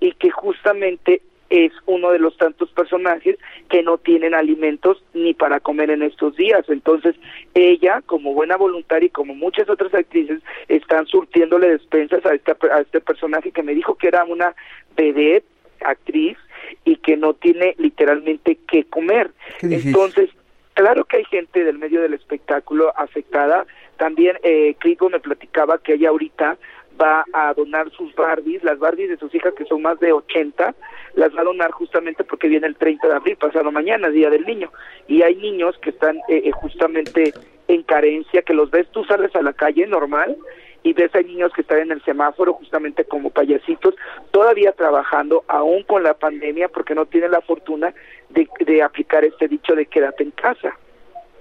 [0.00, 3.36] y que justamente es uno de los tantos personajes
[3.68, 6.64] que no tienen alimentos ni para comer en estos días.
[6.68, 7.16] Entonces,
[7.54, 12.80] ella, como buena voluntaria y como muchas otras actrices, están surtiéndole despensas a, esta, a
[12.80, 14.54] este personaje que me dijo que era una
[14.96, 15.44] vedette,
[15.84, 16.38] actriz,
[16.84, 19.32] y que no tiene literalmente qué comer.
[19.60, 20.30] Entonces,
[20.74, 23.66] claro que hay gente del medio del espectáculo afectada,
[24.00, 24.74] también eh,
[25.10, 26.56] me platicaba que ella ahorita
[26.98, 30.74] va a donar sus Barbies, las Barbies de sus hijas que son más de 80,
[31.16, 34.46] las va a donar justamente porque viene el 30 de abril, pasado mañana, Día del
[34.46, 34.72] Niño.
[35.06, 37.34] Y hay niños que están eh, eh, justamente
[37.68, 40.34] en carencia, que los ves, tú sales a la calle normal
[40.82, 43.96] y ves a niños que están en el semáforo justamente como payasitos,
[44.30, 47.92] todavía trabajando, aún con la pandemia, porque no tienen la fortuna
[48.30, 50.74] de, de aplicar este dicho de quédate en casa.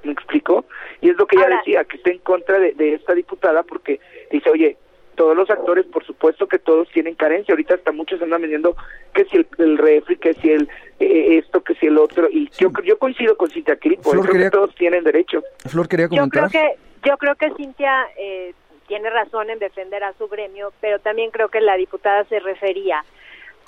[0.04, 0.66] ¿Me explico?
[1.02, 4.00] Y es lo que ella decía, que está en contra de, esta diputada porque
[4.32, 4.78] dice, oye,
[5.16, 7.52] todos los actores, por supuesto que todos tienen carencia.
[7.52, 8.76] Ahorita hasta muchos andan vendiendo
[9.14, 12.30] que si el, refri, que si el eh, esto, que si el otro.
[12.32, 15.44] Y yo, yo coincido con Cintia Cripo, por eso que todos tienen derecho.
[15.68, 16.44] Flor quería comentar.
[16.44, 18.54] Yo creo que, yo creo que Cintia eh,
[18.88, 23.04] tiene razón en defender a su gremio, pero también creo que la diputada se refería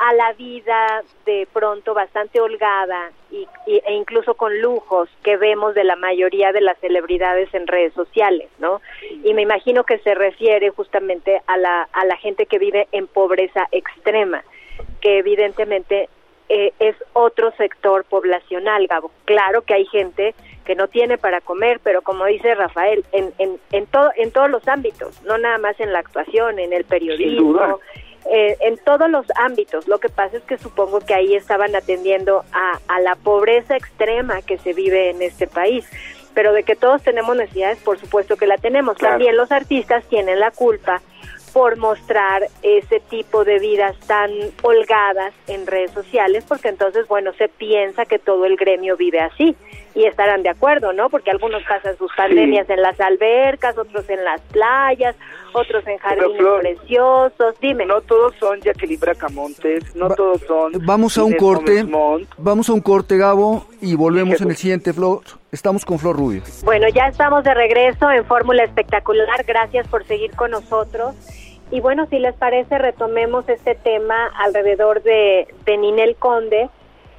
[0.01, 5.83] a la vida de pronto bastante holgada y, e incluso con lujos que vemos de
[5.83, 8.81] la mayoría de las celebridades en redes sociales, ¿no?
[9.23, 13.05] Y me imagino que se refiere justamente a la, a la gente que vive en
[13.05, 14.43] pobreza extrema,
[15.01, 16.09] que evidentemente
[16.49, 19.11] eh, es otro sector poblacional, Gabo.
[19.25, 20.33] Claro que hay gente
[20.65, 24.49] que no tiene para comer, pero como dice Rafael, en, en, en, todo, en todos
[24.49, 27.79] los ámbitos, no nada más en la actuación, en el periodismo,
[28.29, 29.87] eh, en todos los ámbitos.
[29.87, 34.41] Lo que pasa es que supongo que ahí estaban atendiendo a, a la pobreza extrema
[34.41, 35.85] que se vive en este país.
[36.33, 38.97] Pero de que todos tenemos necesidades, por supuesto que la tenemos.
[38.97, 41.01] También los artistas tienen la culpa
[41.51, 44.31] por mostrar ese tipo de vidas tan
[44.61, 49.57] holgadas en redes sociales, porque entonces, bueno, se piensa que todo el gremio vive así
[49.93, 51.09] y estarán de acuerdo, ¿no?
[51.09, 55.15] Porque algunos pasan sus pandemias en las albercas, otros en las playas,
[55.53, 57.55] otros en jardines preciosos.
[57.59, 57.85] Dime.
[57.85, 60.73] No todos son Jacqueline Bracamontes, no todos son.
[60.85, 61.85] Vamos a un corte.
[62.37, 65.21] Vamos a un corte, Gabo, y volvemos en el siguiente Flor.
[65.51, 66.41] Estamos con Flor Rubio.
[66.63, 69.43] Bueno, ya estamos de regreso en Fórmula Espectacular.
[69.45, 71.15] Gracias por seguir con nosotros.
[71.71, 76.69] Y bueno, si les parece, retomemos este tema alrededor de, de Ninel Conde,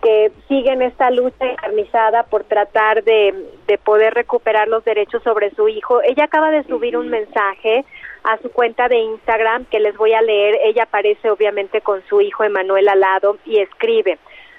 [0.02, 3.34] que sigue en esta lucha encarnizada por tratar de,
[3.66, 6.02] de poder recuperar los derechos sobre su hijo.
[6.02, 7.84] Ella acaba de subir un mensaje
[8.24, 10.58] a su cuenta de Instagram que les voy a leer.
[10.64, 14.18] Ella aparece obviamente con su hijo Emanuel al lado y escribe,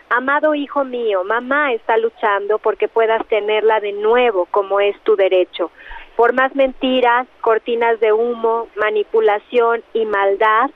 [0.10, 5.72] Amado hijo mío, mamá está luchando porque puedas tenerla de nuevo como es tu derecho.
[6.16, 10.70] Por más mentiras, cortinas de humo, manipulación y maldad,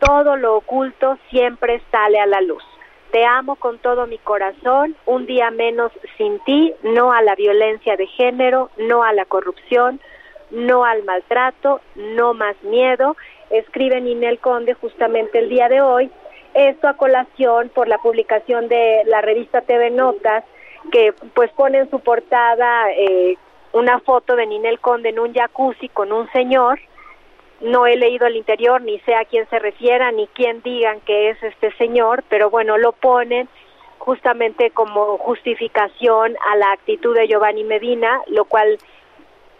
[0.00, 2.64] todo lo oculto siempre sale a la luz.
[3.10, 7.96] Te amo con todo mi corazón, un día menos sin ti, no a la violencia
[7.96, 9.98] de género, no a la corrupción,
[10.50, 13.16] no al maltrato, no más miedo.
[13.50, 16.10] Escribe Ninel Conde justamente el día de hoy.
[16.52, 20.44] Esto a colación por la publicación de la revista TV Notas,
[20.92, 23.36] que pues pone en su portada eh,
[23.72, 26.78] una foto de Ninel Conde en un jacuzzi con un señor.
[27.60, 31.30] No he leído el interior, ni sé a quién se refiera, ni quién digan que
[31.30, 33.48] es este señor, pero bueno, lo ponen
[33.98, 38.78] justamente como justificación a la actitud de Giovanni Medina, lo cual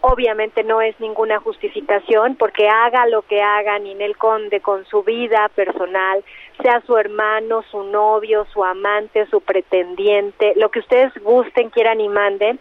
[0.00, 5.48] obviamente no es ninguna justificación porque haga lo que haga Ninel Conde con su vida
[5.54, 6.24] personal,
[6.62, 12.08] sea su hermano, su novio, su amante, su pretendiente, lo que ustedes gusten, quieran y
[12.08, 12.61] manden,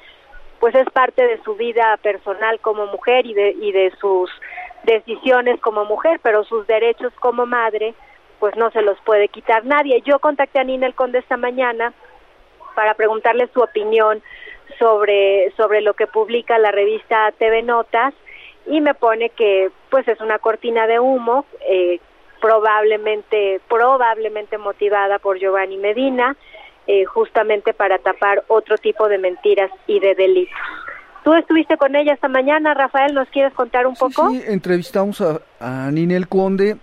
[0.60, 4.32] pues es parte de su vida personal como mujer y de, y de sus
[4.88, 7.94] decisiones como mujer, pero sus derechos como madre,
[8.40, 10.02] pues no se los puede quitar nadie.
[10.02, 11.94] Yo contacté a Nina el Conde esta mañana
[12.74, 14.24] para preguntarle su opinión
[14.80, 18.14] sobre, sobre lo que publica la revista TV Notas
[18.66, 22.00] y me pone que pues es una cortina de humo, eh,
[22.40, 26.36] probablemente, probablemente motivada por Giovanni Medina,
[26.86, 30.58] eh, justamente para tapar otro tipo de mentiras y de delitos.
[31.28, 34.32] Tú estuviste con ella esta mañana, Rafael, ¿nos quieres contar un poco?
[34.32, 36.78] Sí, entrevistamos a, a Ninel Conde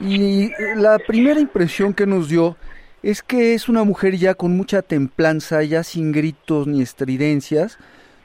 [0.00, 2.56] y la primera impresión que nos dio
[3.02, 7.76] es que es una mujer ya con mucha templanza, ya sin gritos ni estridencias,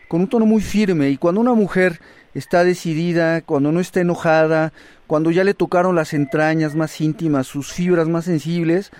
[0.08, 1.10] con un tono muy firme.
[1.10, 2.00] Y cuando una mujer
[2.34, 4.72] está decidida, cuando no está enojada,
[5.06, 8.94] cuando ya le tocaron las entrañas más íntimas, sus fibras más sensibles,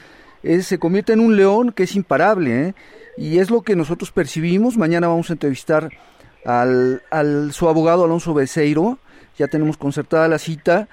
[0.44, 2.68] se convierte en un león que es imparable.
[2.68, 2.76] ¿eh?
[3.16, 4.76] Y es lo que nosotros percibimos.
[4.76, 5.92] Mañana vamos a entrevistar
[6.48, 8.98] al, al su abogado Alonso Becerro.
[9.38, 10.88] Ya tenemos concertada la cita.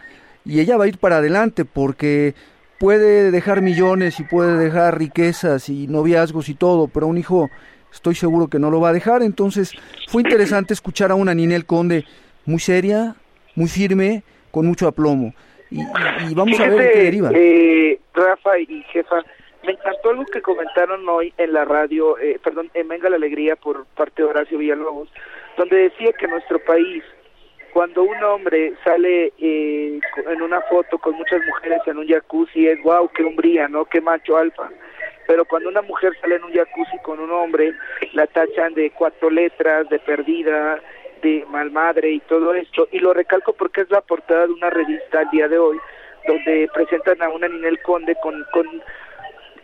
[0.45, 2.35] Y ella va a ir para adelante porque
[2.79, 7.49] puede dejar millones y puede dejar riquezas y noviazgos y todo, pero un hijo
[7.91, 9.23] estoy seguro que no lo va a dejar.
[9.23, 9.73] Entonces
[10.09, 12.05] fue interesante escuchar a una Ninel Conde
[12.45, 13.15] muy seria,
[13.55, 15.33] muy firme, con mucho aplomo.
[15.71, 15.83] Y,
[16.35, 17.31] vamos a ver qué deriva.
[17.35, 19.17] Eh, Rafa y jefa,
[19.65, 23.57] me encantó algo que comentaron hoy en la radio, eh, perdón, en Venga la Alegría
[23.57, 25.09] por parte de Horacio Villalobos,
[25.57, 27.03] donde decía que nuestro país,
[27.73, 32.83] cuando un hombre sale eh, en una foto con muchas mujeres en un jacuzzi, es
[32.83, 33.85] wow, qué hombría, ¿no?
[33.85, 34.71] Qué macho alfa
[35.27, 37.75] pero cuando una mujer sale en un jacuzzi con un hombre,
[38.13, 40.81] la tachan de cuatro letras, de perdida,
[41.23, 44.71] de mal madre y todo esto, y lo recalco porque es la portada de una
[44.71, 45.79] revista al día de hoy,
[46.27, 48.67] donde presentan a una Ninel Conde con, con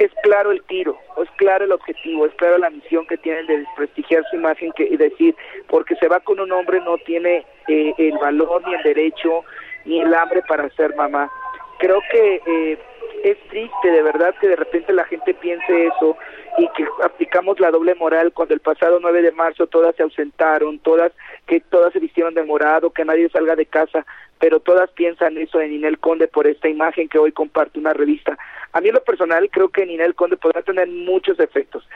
[0.00, 3.58] es claro el tiro, es claro el objetivo, es claro la misión que tienen de
[3.58, 5.36] desprestigiar su imagen que, y decir,
[5.68, 9.44] porque se va con un hombre no tiene eh, el valor ni el derecho
[9.84, 11.30] ni el hambre para ser mamá.
[11.78, 12.78] Creo que eh,
[13.22, 16.16] es triste de verdad que de repente la gente piense eso
[16.58, 20.78] y que aplicamos la doble moral cuando el pasado 9 de marzo todas se ausentaron,
[20.78, 21.12] todas
[21.46, 24.06] que todas se vistieron de morado, que nadie salga de casa,
[24.38, 28.38] pero todas piensan eso de Ninel Conde por esta imagen que hoy comparte una revista.
[28.72, 31.86] A mí en lo personal creo que Ninel Conde podrá tener muchos efectos.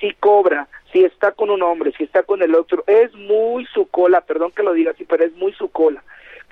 [0.00, 3.88] Si cobra, si está con un hombre, si está con el otro, es muy su
[3.88, 6.02] cola, perdón que lo diga así, pero es muy su cola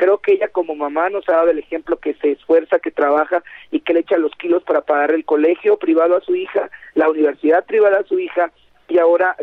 [0.03, 3.45] Creo que ella como mamá nos ha dado el ejemplo que se esfuerza, que trabaja
[3.71, 7.09] y que le echa los kilos para pagar el colegio privado a su hija, la
[7.09, 8.51] universidad privada a su hija
[8.88, 9.37] y ahora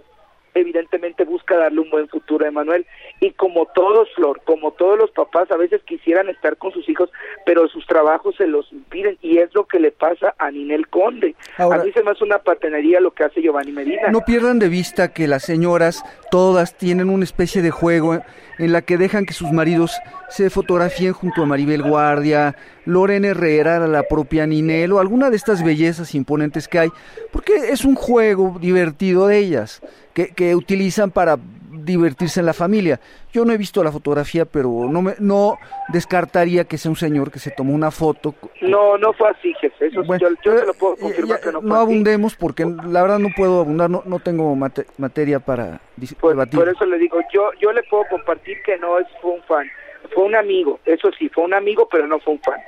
[0.53, 2.85] evidentemente busca darle un buen futuro a Emanuel.
[3.19, 7.09] Y como todos, Flor, como todos los papás, a veces quisieran estar con sus hijos,
[7.45, 9.17] pero sus trabajos se los impiden.
[9.21, 11.35] Y es lo que le pasa a Ninel Conde.
[11.57, 14.09] a mí se me hace una patenería lo que hace Giovanni Medina.
[14.11, 18.19] No pierdan de vista que las señoras, todas, tienen una especie de juego
[18.59, 19.93] en la que dejan que sus maridos
[20.29, 25.63] se fotografíen junto a Maribel Guardia, Lorena Herrera, la propia Ninel o alguna de estas
[25.63, 26.89] bellezas imponentes que hay,
[27.31, 29.81] porque es un juego divertido de ellas,
[30.27, 31.37] que, que utilizan para
[31.85, 32.99] divertirse en la familia.
[33.31, 35.57] Yo no he visto la fotografía, pero no me, no
[35.89, 38.35] descartaría que sea un señor que se tomó una foto.
[38.61, 39.87] No, no fue así, jefe.
[39.87, 43.29] Eso yo, yo lo puedo confirmar que no fue No abundemos porque la verdad no
[43.35, 45.79] puedo abundar, no, no tengo materia para
[46.19, 46.59] por, debatir.
[46.59, 49.67] Por eso le digo, yo yo le puedo compartir que no es, fue un fan,
[50.13, 52.59] fue un amigo, eso sí, fue un amigo, pero no fue un fan.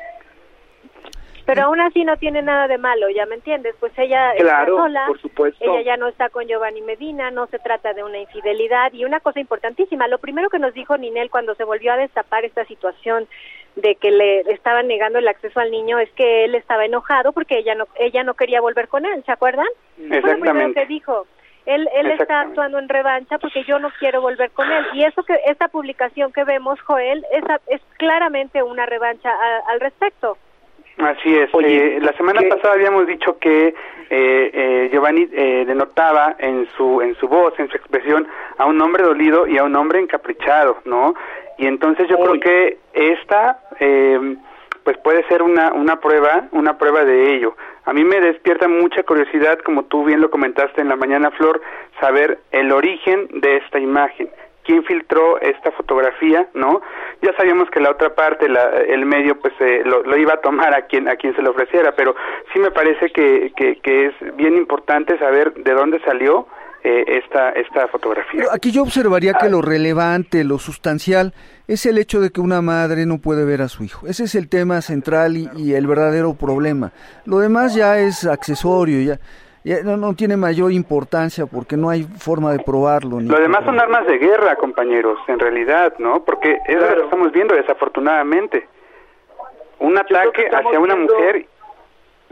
[1.54, 3.76] Pero aún así no tiene nada de malo, ¿ya me entiendes?
[3.78, 5.62] Pues ella está sola, por supuesto.
[5.62, 8.94] ella ya no está con Giovanni Medina, no se trata de una infidelidad.
[8.94, 12.46] Y una cosa importantísima, lo primero que nos dijo Ninel cuando se volvió a destapar
[12.46, 13.28] esta situación
[13.76, 17.58] de que le estaban negando el acceso al niño es que él estaba enojado porque
[17.58, 19.68] ella no ella no quería volver con él, ¿se acuerdan?
[19.98, 20.22] Exactamente.
[20.22, 21.28] Fue lo primero que dijo.
[21.66, 24.86] Él, él está actuando en revancha porque yo no quiero volver con él.
[24.94, 29.30] Y eso que esta publicación que vemos, Joel, es, es claramente una revancha
[29.68, 30.38] al respecto.
[30.98, 31.50] Así es.
[31.64, 33.74] Eh, la semana pasada habíamos dicho que eh,
[34.54, 38.28] eh, Giovanni eh, denotaba en su en su voz, en su expresión,
[38.58, 41.16] a un hombre dolido y a un hombre encaprichado, ¿no?
[41.58, 44.36] Y entonces yo creo que esta, eh,
[44.84, 47.56] pues puede ser una una prueba, una prueba de ello.
[47.86, 51.62] A mí me despierta mucha curiosidad, como tú bien lo comentaste en la mañana, Flor,
[52.00, 54.30] saber el origen de esta imagen
[54.64, 56.82] quién filtró esta fotografía, ¿no?
[57.22, 60.42] Ya sabíamos que la otra parte, la, el medio, pues eh, lo, lo, iba a
[60.42, 62.16] tomar a quien a quien se lo ofreciera, pero
[62.54, 66.48] sí me parece que, que, que es bien importante saber de dónde salió
[66.84, 68.46] eh, esta esta fotografía.
[68.52, 71.34] aquí yo observaría que lo relevante, lo sustancial,
[71.68, 74.08] es el hecho de que una madre no puede ver a su hijo.
[74.08, 76.92] Ese es el tema central y, y el verdadero problema.
[77.26, 79.20] Lo demás ya es accesorio, ya
[79.64, 83.20] no, no tiene mayor importancia porque no hay forma de probarlo.
[83.20, 86.24] Lo demás son armas de guerra, compañeros, en realidad, ¿no?
[86.24, 88.68] Porque es lo que estamos viendo desafortunadamente.
[89.80, 91.46] Un ataque hacia una mujer.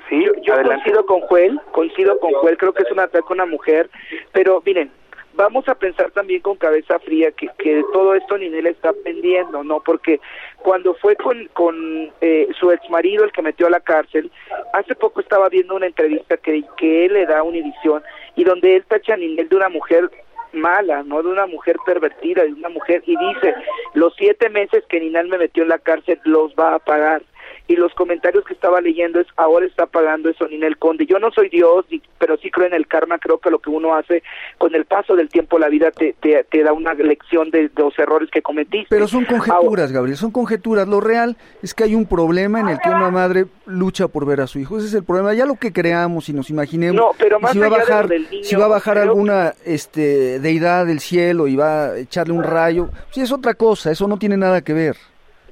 [0.08, 3.34] Sí, yo, yo coincido con Juel, coincido con Juel, creo que es un ataque a
[3.34, 3.92] una mujer,
[4.32, 4.92] pero miren,
[5.39, 9.80] vamos a pensar también con cabeza fría que, que todo esto Ninel está pendiendo, ¿no?
[9.80, 10.19] Porque
[10.58, 14.30] cuando fue con, con eh, su ex marido, el que metió a la cárcel,
[14.73, 18.04] hace poco estaba viendo una entrevista que, que él le da a Univisión
[18.36, 20.12] y donde él tacha a Ninel de una mujer
[20.52, 23.56] mala, no de una mujer pervertida, de una mujer, y dice,
[23.93, 27.21] los siete meses que Ninel me metió en la cárcel los va a pagar
[27.69, 31.05] y los comentarios que estaba leyendo es ahora está pagando eso Ninel Conde.
[31.05, 31.86] Yo no soy Dios,
[32.17, 34.23] pero sí creo en el karma, creo que lo que uno hace
[34.58, 38.32] con el paso del tiempo la vida te, te, da una lección de, los errores
[38.32, 38.88] que cometiste.
[38.89, 40.88] Pero son conjeturas, Gabriel, son conjeturas.
[40.88, 44.41] Lo real es que hay un problema en el que una madre lucha por ver
[44.41, 44.79] a su hijo.
[44.79, 45.36] Ese es el problema.
[45.36, 48.10] Ya lo que creamos y nos imaginemos no, pero más si va a bajar,
[48.41, 52.89] si va a bajar alguna este deidad del cielo y va a echarle un rayo,
[53.12, 54.97] sí es otra cosa, eso no tiene nada que ver.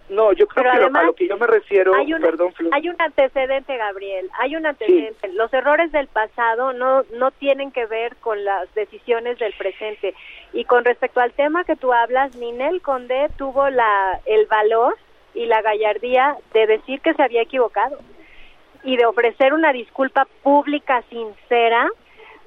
[0.10, 3.76] No, yo creo que a lo que yo me refiero, hay perdón, Hay un antecedente,
[3.76, 5.28] Gabriel, hay un antecedente.
[5.34, 10.16] Los errores del pasado no no tienen que ver con las decisiones del presente.
[10.54, 14.98] Y con respecto al tema que tú hablas, Ninel Conde tuvo la el valor
[15.34, 17.98] y la gallardía de decir que se había equivocado
[18.84, 21.90] y de ofrecer una disculpa pública sincera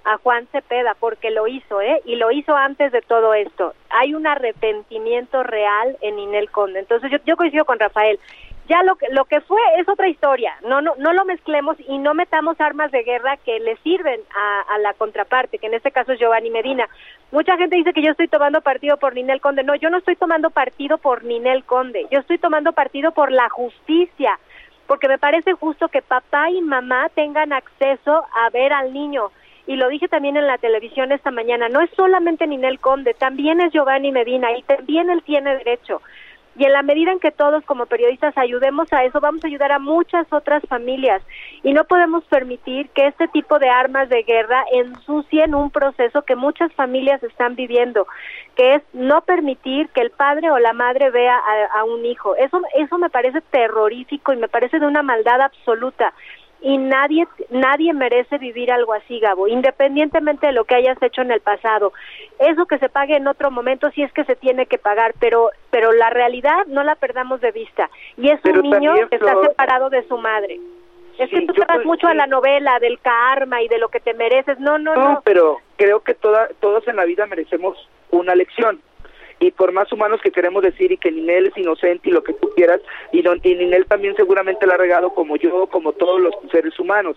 [0.04, 2.00] a Juan Cepeda porque lo hizo, ¿eh?
[2.04, 3.74] Y lo hizo antes de todo esto.
[3.90, 6.80] Hay un arrepentimiento real en Inel Conde.
[6.80, 8.18] Entonces yo, yo coincido con Rafael.
[8.68, 10.54] Ya lo que, lo que fue es otra historia.
[10.62, 14.74] No, no, no lo mezclemos y no metamos armas de guerra que le sirven a,
[14.74, 16.88] a la contraparte, que en este caso es Giovanni Medina.
[17.32, 19.64] Mucha gente dice que yo estoy tomando partido por Ninel Conde.
[19.64, 22.06] No, yo no estoy tomando partido por Ninel Conde.
[22.12, 24.38] Yo estoy tomando partido por la justicia
[24.90, 29.30] porque me parece justo que papá y mamá tengan acceso a ver al niño
[29.70, 33.60] y lo dije también en la televisión esta mañana, no es solamente Ninel Conde, también
[33.60, 36.02] es Giovanni Medina y también él tiene derecho.
[36.56, 39.70] Y en la medida en que todos como periodistas ayudemos a eso, vamos a ayudar
[39.70, 41.22] a muchas otras familias.
[41.62, 46.34] Y no podemos permitir que este tipo de armas de guerra ensucien un proceso que
[46.34, 48.08] muchas familias están viviendo,
[48.56, 52.34] que es no permitir que el padre o la madre vea a, a un hijo.
[52.34, 56.12] Eso, eso me parece terrorífico y me parece de una maldad absoluta
[56.62, 61.30] y nadie nadie merece vivir algo así, Gabo, independientemente de lo que hayas hecho en
[61.30, 61.92] el pasado.
[62.38, 65.50] Eso que se pague en otro momento sí es que se tiene que pagar, pero
[65.70, 67.90] pero la realidad no la perdamos de vista.
[68.16, 70.60] Y es un niño que está separado de su madre.
[71.18, 74.14] Es que tú te mucho a la novela del karma y de lo que te
[74.14, 74.58] mereces.
[74.58, 75.12] No, no, no.
[75.12, 77.76] No, pero creo que toda, todos en la vida merecemos
[78.10, 78.80] una lección
[79.40, 82.34] y por más humanos que queremos decir y que Ninel es inocente y lo que
[82.34, 86.78] tú quieras, y, Ninel también seguramente la ha regado como yo, como todos los seres
[86.78, 87.16] humanos.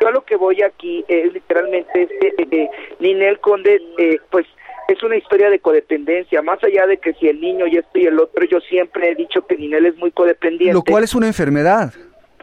[0.00, 4.46] Yo a lo que voy aquí es literalmente eh, Ninel Conde, eh, pues
[4.88, 8.06] es una historia de codependencia, más allá de que si el niño y esto y
[8.06, 10.74] el otro, yo siempre he dicho que Ninel es muy codependiente.
[10.74, 11.92] Lo cual es una enfermedad.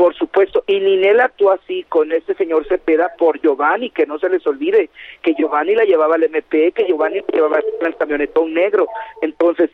[0.02, 4.30] Por supuesto, y Ninel actuó así con este señor Cepeda por Giovanni, que no se
[4.30, 4.90] les olvide
[5.22, 8.88] que Giovanni la llevaba al MP, que Giovanni la llevaba al camionetón negro.
[9.22, 9.70] Entonces,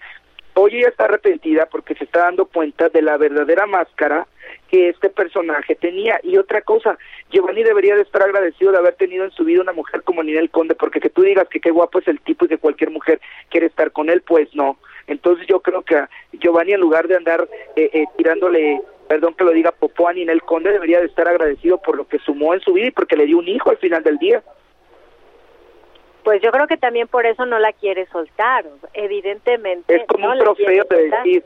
[0.54, 4.28] hoy ella está arrepentida porque se está dando cuenta de la verdadera máscara
[4.68, 6.20] que este personaje tenía.
[6.22, 6.98] Y otra cosa,
[7.32, 10.50] Giovanni debería de estar agradecido de haber tenido en su vida una mujer como Ninel
[10.50, 13.22] Conde, porque que tú digas que qué guapo es el tipo y que cualquier mujer
[13.50, 14.78] quiere estar con él, pues no.
[15.08, 19.52] Entonces yo creo que Giovanni en lugar de andar eh, eh, tirándole perdón que lo
[19.52, 22.74] diga Popó a Ninel Conde, debería de estar agradecido por lo que sumó en su
[22.74, 24.44] vida y porque le dio un hijo al final del día.
[26.24, 29.96] Pues yo creo que también por eso no la quiere soltar, evidentemente.
[29.96, 31.44] Es como un trofeo de decir,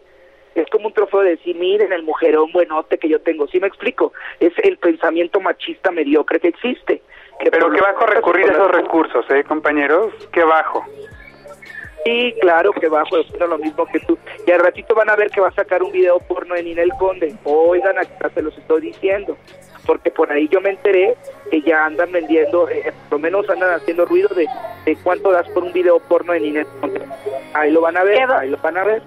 [0.56, 3.67] es como un trofeo de decir, miren el mujerón buenote que yo tengo, ¿sí me
[3.67, 4.12] explico?
[4.39, 7.02] Es el pensamiento machista mediocre que existe.
[7.39, 10.13] Pero qué bajo recurrir a esos recursos, ¿eh, compañeros?
[10.32, 10.86] Qué bajo.
[12.04, 14.18] Sí, claro que bajo, es lo mismo que tú.
[14.46, 16.92] Y al ratito van a ver que va a sacar un video porno de Ninel
[16.98, 17.36] Conde.
[17.44, 19.38] Oigan, acá se los estoy diciendo.
[19.86, 21.16] Porque por ahí yo me enteré
[21.50, 24.48] que ya andan vendiendo, eh, por lo menos andan haciendo ruido de,
[24.86, 27.02] de cuánto das por un video porno de Ninel Conde.
[27.54, 29.02] Ahí lo van a ver, ahí lo van a ver.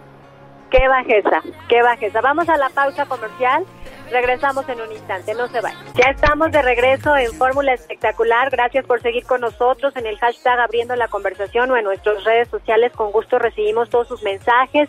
[0.70, 2.20] Qué bajeza, qué bajeza.
[2.20, 3.64] Vamos a la pausa comercial
[4.10, 5.78] Regresamos en un instante, no se vayan.
[5.94, 8.50] Ya estamos de regreso en Fórmula Espectacular.
[8.50, 12.48] Gracias por seguir con nosotros en el hashtag Abriendo la Conversación o en nuestras redes
[12.48, 12.92] sociales.
[12.92, 14.88] Con gusto recibimos todos sus mensajes.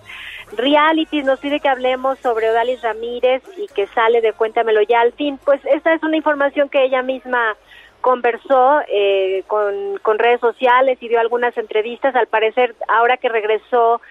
[0.56, 5.14] Reality nos pide que hablemos sobre Odalis Ramírez y que sale de Cuéntamelo ya al
[5.14, 5.40] fin.
[5.44, 7.56] Pues esta es una información que ella misma
[8.02, 12.16] conversó eh, con, con redes sociales y dio algunas entrevistas.
[12.16, 14.02] Al parecer, ahora que regresó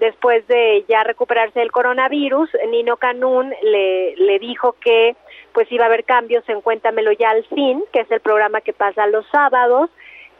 [0.00, 5.14] después de ya recuperarse del coronavirus, Nino Canún le, le dijo que
[5.52, 8.72] pues iba a haber cambios en Cuéntamelo ya al fin, que es el programa que
[8.72, 9.90] pasa los sábados,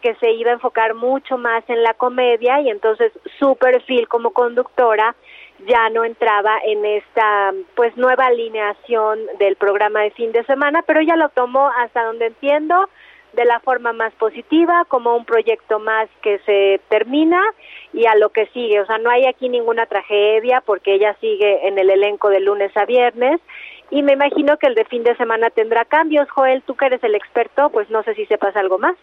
[0.01, 4.31] que se iba a enfocar mucho más en la comedia y entonces su perfil como
[4.31, 5.15] conductora
[5.67, 11.01] ya no entraba en esta pues nueva alineación del programa de fin de semana, pero
[11.01, 12.89] ella lo tomó hasta donde entiendo
[13.33, 17.41] de la forma más positiva, como un proyecto más que se termina
[17.93, 18.81] y a lo que sigue.
[18.81, 22.77] O sea, no hay aquí ninguna tragedia porque ella sigue en el elenco de lunes
[22.77, 23.41] a viernes
[23.91, 26.31] y me imagino que el de fin de semana tendrá cambios.
[26.31, 28.97] Joel, tú que eres el experto, pues no sé si sepas algo más.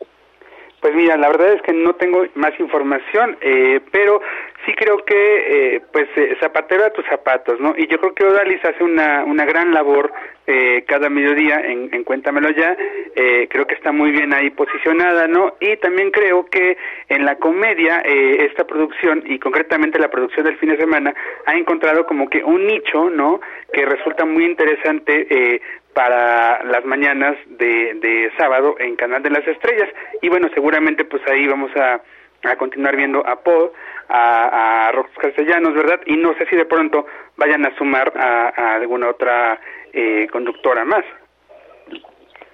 [0.79, 4.21] Pues mira, la verdad es que no tengo más información, eh, pero
[4.65, 7.73] sí creo que, eh, pues, eh, zapatero a tus zapatos, ¿no?
[7.75, 10.13] Y yo creo que Odalis hace una, una gran labor
[10.45, 12.77] eh, cada mediodía en, en Cuéntamelo Ya,
[13.15, 15.55] eh, creo que está muy bien ahí posicionada, ¿no?
[15.59, 16.77] Y también creo que
[17.09, 21.13] en la comedia, eh, esta producción, y concretamente la producción del fin de semana,
[21.47, 23.41] ha encontrado como que un nicho, ¿no?
[23.73, 25.59] Que resulta muy interesante
[25.97, 29.89] para las mañanas de, de sábado en Canal de las Estrellas.
[30.21, 31.99] Y bueno, seguramente pues ahí vamos a,
[32.43, 33.71] a continuar viendo a Paul,
[34.07, 35.99] a, a Rox Castellanos, ¿verdad?
[36.05, 39.59] Y no sé si de pronto vayan a sumar a, a alguna otra
[39.91, 41.03] eh, conductora más.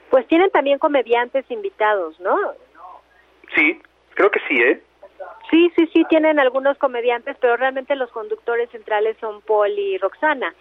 [0.09, 2.37] Pues tienen también comediantes invitados, ¿no?
[3.55, 3.77] Sí,
[4.13, 4.81] creo que sí, ¿eh?
[5.51, 10.53] Sí, sí, sí, tienen algunos comediantes, pero realmente los conductores centrales son Paul y Roxana,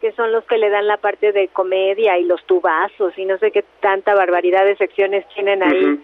[0.00, 3.38] que son los que le dan la parte de comedia y los tubazos y no
[3.38, 6.00] sé qué tanta barbaridad de secciones tienen ahí.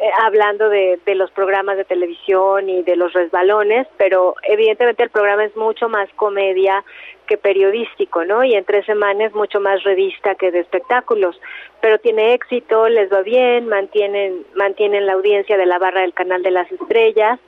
[0.00, 5.10] Eh, hablando de, de los programas de televisión y de los resbalones, pero evidentemente el
[5.10, 6.82] programa es mucho más comedia
[7.26, 8.42] que periodístico, ¿no?
[8.42, 11.38] Y en tres semanas es mucho más revista que de espectáculos,
[11.82, 16.42] pero tiene éxito, les va bien, mantienen mantienen la audiencia de la barra del canal
[16.42, 17.38] de las estrellas.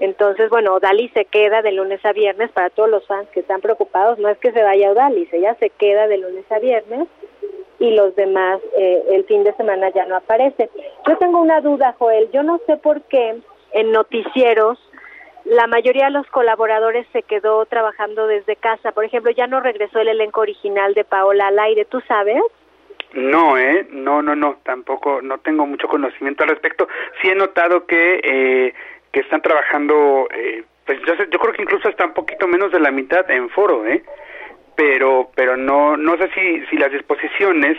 [0.00, 3.60] Entonces, bueno, Dali se queda de lunes a viernes para todos los fans que están
[3.60, 7.06] preocupados, no es que se vaya Dali, ella se queda de lunes a viernes
[7.82, 10.70] y los demás eh, el fin de semana ya no aparece.
[11.06, 13.40] Yo tengo una duda, Joel, yo no sé por qué
[13.72, 14.78] en noticieros
[15.44, 18.92] la mayoría de los colaboradores se quedó trabajando desde casa.
[18.92, 22.40] Por ejemplo, ya no regresó el elenco original de Paola al aire, ¿tú sabes?
[23.14, 23.84] No, ¿eh?
[23.90, 26.86] No, no, no, tampoco, no tengo mucho conocimiento al respecto.
[27.20, 28.74] Sí he notado que, eh,
[29.10, 32.78] que están trabajando, eh, pues yo, yo creo que incluso hasta un poquito menos de
[32.78, 34.04] la mitad en foro, ¿eh?
[34.74, 37.76] Pero, pero no, no sé si, si las disposiciones,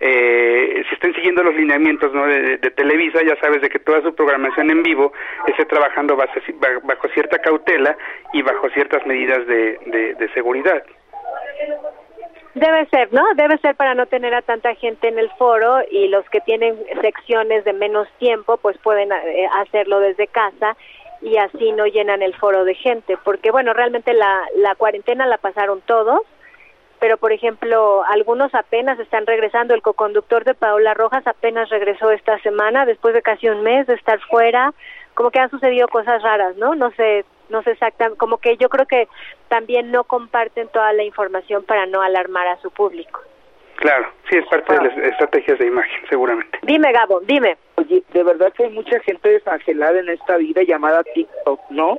[0.00, 2.26] eh, si están siguiendo los lineamientos ¿no?
[2.26, 5.12] de, Televisa, ya sabes de que toda su programación en vivo
[5.46, 6.40] esté trabajando bajo,
[6.84, 7.96] bajo cierta cautela
[8.32, 10.82] y bajo ciertas medidas de, de, de seguridad.
[12.54, 13.22] Debe ser, ¿no?
[13.36, 16.76] Debe ser para no tener a tanta gente en el foro y los que tienen
[17.00, 20.76] secciones de menos tiempo, pues pueden eh, hacerlo desde casa
[21.22, 25.38] y así no llenan el foro de gente, porque bueno, realmente la, la cuarentena la
[25.38, 26.20] pasaron todos,
[26.98, 32.38] pero por ejemplo, algunos apenas están regresando, el coconductor de Paola Rojas apenas regresó esta
[32.40, 34.74] semana, después de casi un mes de estar fuera,
[35.14, 36.74] como que han sucedido cosas raras, ¿no?
[36.74, 39.08] No sé, no sé exactamente, como que yo creo que
[39.48, 43.20] también no comparten toda la información para no alarmar a su público.
[43.80, 46.58] Claro, sí, es parte de las estrategias de imagen, seguramente.
[46.62, 47.56] Dime, Gabo, dime.
[47.76, 51.98] Oye, de verdad que hay mucha gente desangelada en esta vida llamada TikTok, ¿no?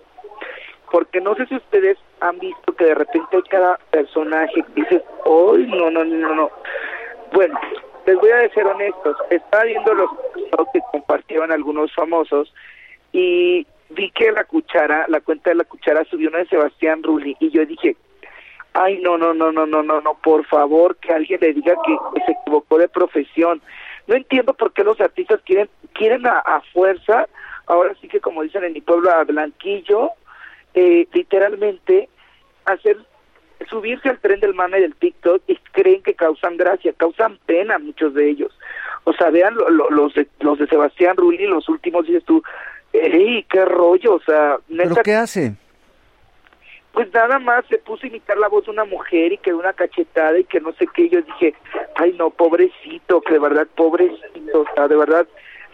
[0.91, 5.01] Porque no sé si ustedes han visto que de repente hay cada personaje que dices,
[5.25, 6.51] ¡ay, no, no, no, no!
[7.33, 7.59] Bueno,
[8.05, 9.17] les voy a ser honestos.
[9.31, 12.53] Estaba viendo los TikTok que compartieron algunos famosos
[13.11, 17.35] y vi que la cuchara, la cuenta de la cuchara subió una de Sebastián Rulli
[17.39, 17.95] y yo dije,
[18.73, 21.97] ay, no, no, no, no, no, no, no, por favor, que alguien le diga que,
[22.25, 23.61] se equivocó de profesión.
[24.07, 27.27] No entiendo por qué los artistas quieren quieren a, a fuerza,
[27.67, 30.11] ahora sí que como dicen en mi pueblo, a blanquillo,
[30.73, 32.09] eh, literalmente
[32.65, 32.97] hacer
[33.69, 38.13] subirse al tren del mame del TikTok y creen que causan gracia, causan pena muchos
[38.15, 38.51] de ellos.
[39.03, 42.41] O sea, vean lo- lo- los de, los de Sebastián Rulli, los últimos dices tú,
[42.93, 44.15] ¡ey, qué rollo!
[44.15, 45.55] O sea, ¿Pero qué hace?
[46.93, 49.73] Pues nada más se puso a imitar la voz de una mujer y que una
[49.73, 51.09] cachetada y que no sé qué.
[51.09, 51.53] Yo dije,
[51.95, 55.27] ay no, pobrecito, que de verdad, pobrecito, o sea, de verdad,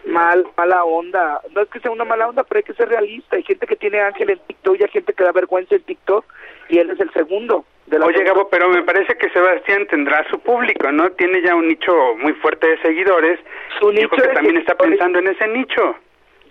[0.04, 1.40] mal, mala onda.
[1.52, 3.36] No es que sea una mala onda, pero hay que ser realista.
[3.36, 6.24] Hay gente que tiene ángel en TikTok y hay gente que da vergüenza en TikTok
[6.68, 7.64] y él es el segundo.
[7.86, 11.10] De la Oye, Gabo, pero me parece que Sebastián tendrá su público, ¿no?
[11.12, 13.40] Tiene ya un nicho muy fuerte de seguidores.
[13.80, 15.96] Su yo nicho creo que también está pensando en ese nicho.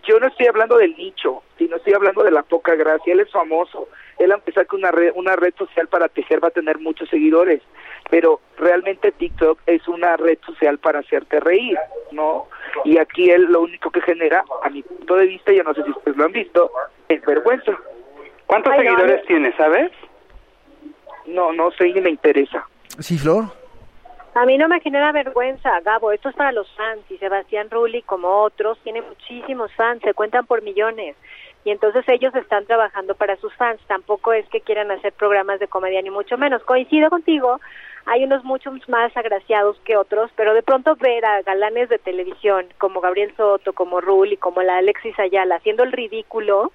[0.03, 3.13] yo no estoy hablando del nicho, sino estoy hablando de la poca gracia.
[3.13, 3.87] Él es famoso.
[4.19, 7.09] Él a empezar con una red, una red social para tejer va a tener muchos
[7.09, 7.61] seguidores,
[8.09, 11.77] pero realmente TikTok es una red social para hacerte reír,
[12.11, 12.47] ¿no?
[12.83, 15.83] Y aquí él lo único que genera, a mi punto de vista, yo no sé
[15.83, 16.71] si ustedes lo han visto,
[17.09, 17.77] es vergüenza.
[18.47, 19.27] ¿Cuántos Ay, seguidores no.
[19.27, 19.91] tiene, sabes?
[21.25, 22.65] No, no sé ni me interesa.
[22.99, 23.45] ¿Sí, Flor?
[24.33, 28.03] A mí no me genera vergüenza, Gabo, esto es para los fans y Sebastián Rulli,
[28.03, 31.15] como otros, tiene muchísimos fans, se cuentan por millones.
[31.67, 35.67] Y entonces ellos están trabajando para sus fans, tampoco es que quieran hacer programas de
[35.67, 36.63] comedia ni mucho menos.
[36.63, 37.59] Coincido contigo,
[38.05, 42.67] hay unos muchos más agraciados que otros, pero de pronto ver a galanes de televisión
[42.77, 46.71] como Gabriel Soto, como Rulli, como la Alexis Ayala haciendo el ridículo,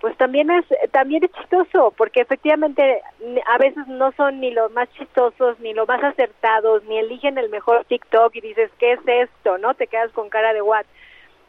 [0.00, 3.02] pues también es también es chistoso porque efectivamente
[3.46, 7.50] a veces no son ni los más chistosos ni los más acertados ni eligen el
[7.50, 10.86] mejor TikTok y dices qué es esto no te quedas con cara de what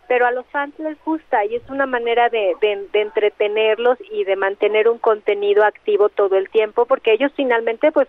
[0.09, 4.23] pero a los fans les gusta y es una manera de, de, de, entretenerlos y
[4.23, 8.07] de mantener un contenido activo todo el tiempo porque ellos finalmente pues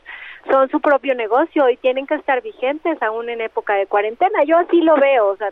[0.51, 4.43] son su propio negocio y tienen que estar vigentes aún en época de cuarentena.
[4.45, 5.51] Yo así lo veo, o sea,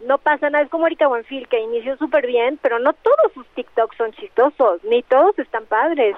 [0.00, 3.46] no pasa nada, es como Erika Buenfil que inició súper bien, pero no todos sus
[3.54, 6.16] TikToks son chistosos, ni todos están padres.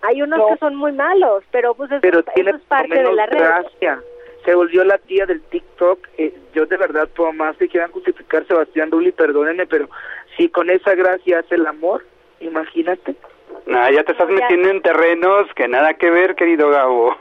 [0.00, 0.46] Hay unos No.
[0.48, 3.38] que son muy malos, pero pues eso, pero eso es parte de la red.
[3.38, 4.00] gracia.
[4.44, 5.98] Se volvió la tía del TikTok.
[6.18, 9.88] Eh, yo de verdad, por más que quieran justificar Sebastián Rulli, perdónenme, pero
[10.36, 12.04] si con esa gracia hace el amor,
[12.40, 13.14] imagínate.
[13.66, 17.14] No, ya te estás metiendo en terrenos que nada que ver, querido Gabo.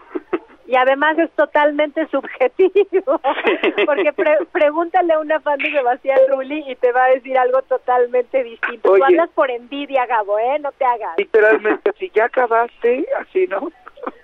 [0.65, 3.19] Y además es totalmente subjetivo,
[3.87, 7.61] porque pre- pregúntale a una fan de Sebastián Rulli y te va a decir algo
[7.63, 8.91] totalmente distinto.
[8.91, 8.99] Oye.
[8.99, 10.59] Tú hablas por envidia, Gabo, ¿eh?
[10.59, 11.17] No te hagas.
[11.17, 13.71] Literalmente, si ya acabaste, así, ¿no?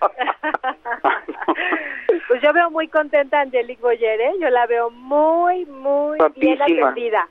[2.27, 4.31] pues yo veo muy contenta a Angelique Boyer, ¿eh?
[4.39, 6.89] Yo la veo muy, muy bien Guapísima.
[6.89, 7.27] atendida.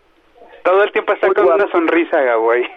[0.62, 1.62] Todo el tiempo está Muy con guapo.
[1.62, 2.64] una sonrisa, Gabo, ahí.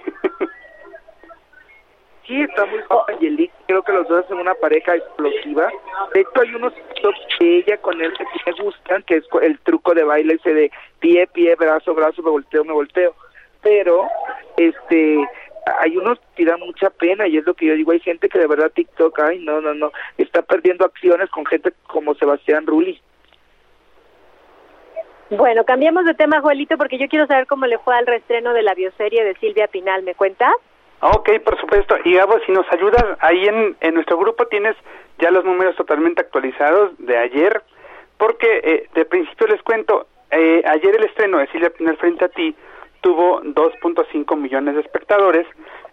[2.25, 3.53] Sí, está muy guapa Angelique.
[3.67, 5.71] Creo que los dos hacen una pareja explosiva.
[6.13, 9.23] De hecho, hay unos TikToks de ella con él que sí me gustan, que es
[9.41, 13.15] el truco de baile ese de pie, pie, brazo, brazo, me volteo, me volteo.
[13.61, 14.09] Pero,
[14.57, 15.25] este,
[15.79, 17.91] hay unos que dan mucha pena y es lo que yo digo.
[17.91, 21.73] Hay gente que de verdad TikTok, ay, no, no, no, está perdiendo acciones con gente
[21.87, 22.99] como Sebastián Rulli.
[25.29, 28.63] Bueno, cambiemos de tema, Joelito, porque yo quiero saber cómo le fue al reestreno de
[28.63, 30.03] la bioserie de Silvia Pinal.
[30.03, 30.53] ¿Me cuentas?
[31.01, 31.95] Ok, por supuesto.
[32.05, 34.75] Y Gabo, si nos ayudas, ahí en, en nuestro grupo tienes
[35.19, 37.61] ya los números totalmente actualizados de ayer,
[38.17, 42.29] porque eh, de principio les cuento, eh, ayer el estreno de Silvia Pinal frente a
[42.29, 42.55] ti
[43.01, 45.45] tuvo 2.5 millones de espectadores,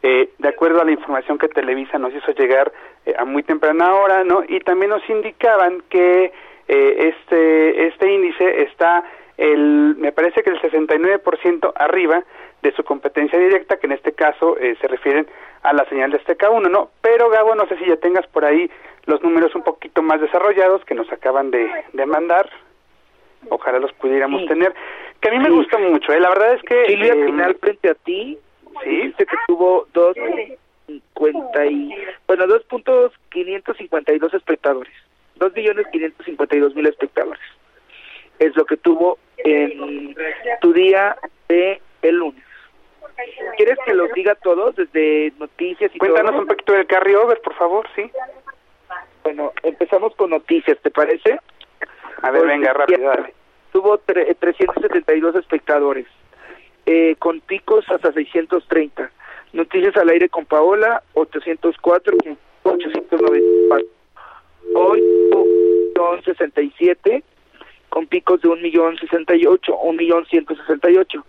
[0.03, 2.73] eh, de acuerdo a la información que Televisa nos hizo llegar
[3.07, 4.43] eh, a muy temprana hora, ¿no?
[4.47, 6.33] Y también nos indicaban que
[6.69, 9.05] eh, este este índice está
[9.37, 12.23] el me parece que el 69% arriba
[12.63, 15.27] de su competencia directa, que en este caso eh, se refieren
[15.63, 16.91] a la señal de Azteca 1, ¿no?
[17.03, 18.71] Pero Gabo, no sé si ya tengas por ahí
[19.07, 22.49] los números un poquito más desarrollados que nos acaban de, de mandar.
[23.51, 24.49] Ojalá los pudiéramos Sí.
[24.49, 24.75] tener.
[25.25, 26.21] Que a mí me gusta mucho, ¿eh?
[26.21, 26.85] La verdad es que...
[26.85, 28.39] Silvia eh, Pinal frente a ti,
[28.83, 28.91] Sí.
[28.91, 30.15] dice que tuvo dos
[30.87, 31.95] cincuenta y
[32.27, 34.93] bueno dos puntos quinientos cincuenta y dos espectadores,
[35.37, 37.41] dos millones quinientos cincuenta y dos mil espectadores
[38.41, 40.15] es lo que tuvo en
[40.61, 41.17] tu día
[41.49, 42.45] de el lunes.
[43.57, 46.43] ¿Quieres que los diga todos desde noticias y Cuéntanos todo?
[46.43, 48.11] un poquito del carryover, por favor, ¿sí?
[49.23, 51.39] Bueno, empezamos con noticias, ¿te parece?
[52.23, 53.33] A ver, Pues, venga, rápido, dale.
[53.75, 56.07] Tuvo tre- eh, 372 espectadores,
[56.87, 59.11] eh, con picos hasta 630.
[59.53, 62.17] Noticias al aire con Paola, 804,
[62.63, 63.89] con 894.
[64.77, 65.45] Hoy, tuvo
[66.23, 67.25] 1.67,
[67.89, 71.25] con picos de 1.068, 1.168.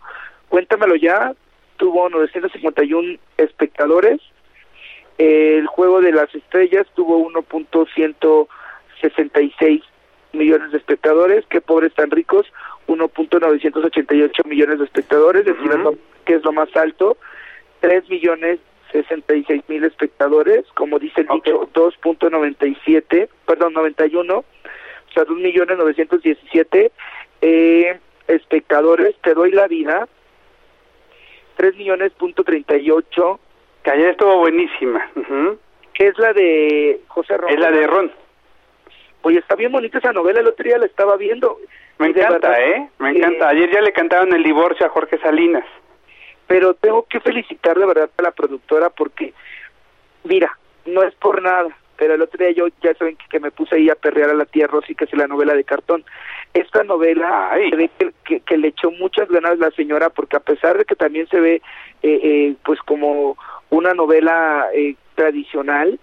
[0.47, 1.33] Cuéntamelo ya,
[1.77, 4.21] tuvo 951 espectadores.
[5.17, 9.81] El juego de las estrellas tuvo 1.166
[10.35, 12.45] millones de espectadores, qué pobres tan ricos,
[12.87, 15.77] 1.988 millones de espectadores, es decir, Ujú.
[15.77, 17.17] es lo- que es lo más alto,
[17.79, 18.59] 3 millones
[18.91, 21.43] 66 mil espectadores, como dice el Ok.
[21.45, 24.45] dicho, 2.97, perdón, 91, o
[25.13, 26.91] sea, 2 millones 917
[27.41, 30.07] eh, espectadores, te doy la vida,
[31.57, 33.39] 3 millones punto 38,
[33.83, 35.09] Que ayer estuvo buenísima.
[35.15, 35.59] ujú.
[35.93, 37.49] que es la de José Ron.
[37.51, 38.11] Es la de Ron.
[39.25, 41.57] Oye, está bien bonita esa novela, el otro día la estaba viendo.
[41.97, 42.89] Me encanta, verdad ¿eh?
[42.99, 43.49] Me encanta.
[43.49, 45.65] Ayer ya le cantaron el divorcio a Jorge Salinas.
[46.45, 49.33] Pero tengo que felicitar de verdad a la productora porque,
[50.25, 50.55] mira,
[50.85, 53.77] no es por nada, pero el otro día yo ya saben que, que me puse
[53.77, 56.05] ahí a perrear a la tía Rosy, que es la novela de cartón.
[56.53, 57.71] Esta novela Ay.
[57.71, 60.85] se ve que, que- que le echó muchas ganas la señora porque a pesar de
[60.85, 61.55] que también se ve
[62.03, 63.37] eh, eh, pues como
[63.71, 65.99] una novela eh, tradicional,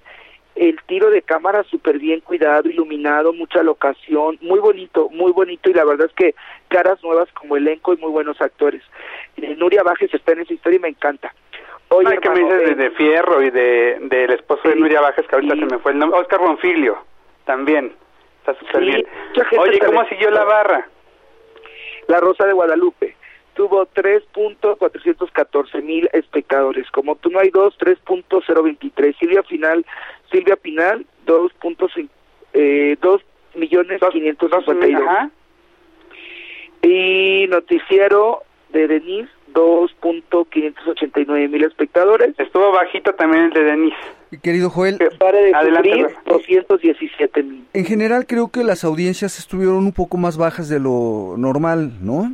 [0.55, 5.75] el tiro de cámara súper bien cuidado, iluminado, mucha locación, muy bonito, muy bonito y
[5.75, 6.35] la verdad es que
[6.69, 8.83] caras nuevas como elenco y muy buenos actores.
[9.37, 11.35] Eh, Nuria Bajes está en esa historia y me encanta.
[11.89, 15.01] Oye, Ay, que me dices de, eh, de Fierro y de del esposo de Nuria
[15.01, 15.61] Bajes, que ahorita sí.
[15.61, 16.21] se me fue el nombre.
[16.21, 16.99] Oscar Bonfilio,
[17.45, 17.93] también.
[18.41, 19.07] Está súper Sí, bien.
[19.59, 20.89] Oye, ¿cómo siguió la barra?
[22.09, 23.17] La Rosa de Guadalupe
[23.55, 26.91] tuvo 3.414 mil espectadores.
[26.91, 29.19] Como tú no hay dos, 3.023.
[29.19, 29.85] Silvia Final,
[30.33, 32.09] Silvia Pinal, 2.5
[32.55, 33.21] eh, 2
[33.55, 35.03] millones Dos- 552.
[35.09, 35.31] Ajá.
[36.83, 42.35] Y noticiero de Denise, 2.589 mil espectadores.
[42.39, 43.97] Estuvo bajito también el de Denise.
[44.43, 46.23] Querido Joel, Pare de Adelante, sufrir, Rafa.
[46.25, 47.67] 217 mil.
[47.75, 52.33] en general creo que las audiencias estuvieron un poco más bajas de lo normal, ¿no?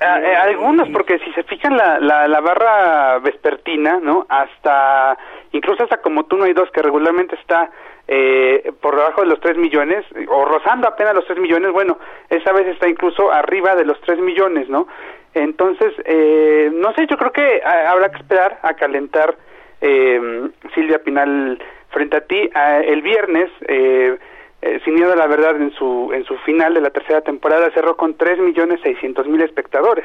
[0.00, 4.26] eh, algunos, porque si se fijan la, la, barra vespertina, ¿no?
[4.28, 5.18] Hasta,
[5.52, 7.70] incluso hasta como tú no hay dos, que regularmente está
[8.06, 11.98] eh, por debajo de los 3 millones, o rozando apenas los 3 millones, bueno,
[12.30, 14.88] esa vez está incluso arriba de los 3 millones, ¿no?
[15.34, 19.36] Entonces, eh, no sé, yo creo que habrá que esperar a calentar
[19.80, 21.58] eh, Silvia Pinal
[21.90, 22.50] frente a ti.
[22.84, 24.18] el viernes, eh,
[24.60, 27.70] eh, sin miedo a la verdad, en su, en su final de la tercera temporada
[27.72, 30.04] cerró con 3 millones 600 mil espectadores.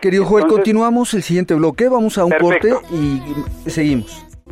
[0.00, 4.35] Querido Joel, continuamos el siguiente bloque, vamos a un corte y seguimos.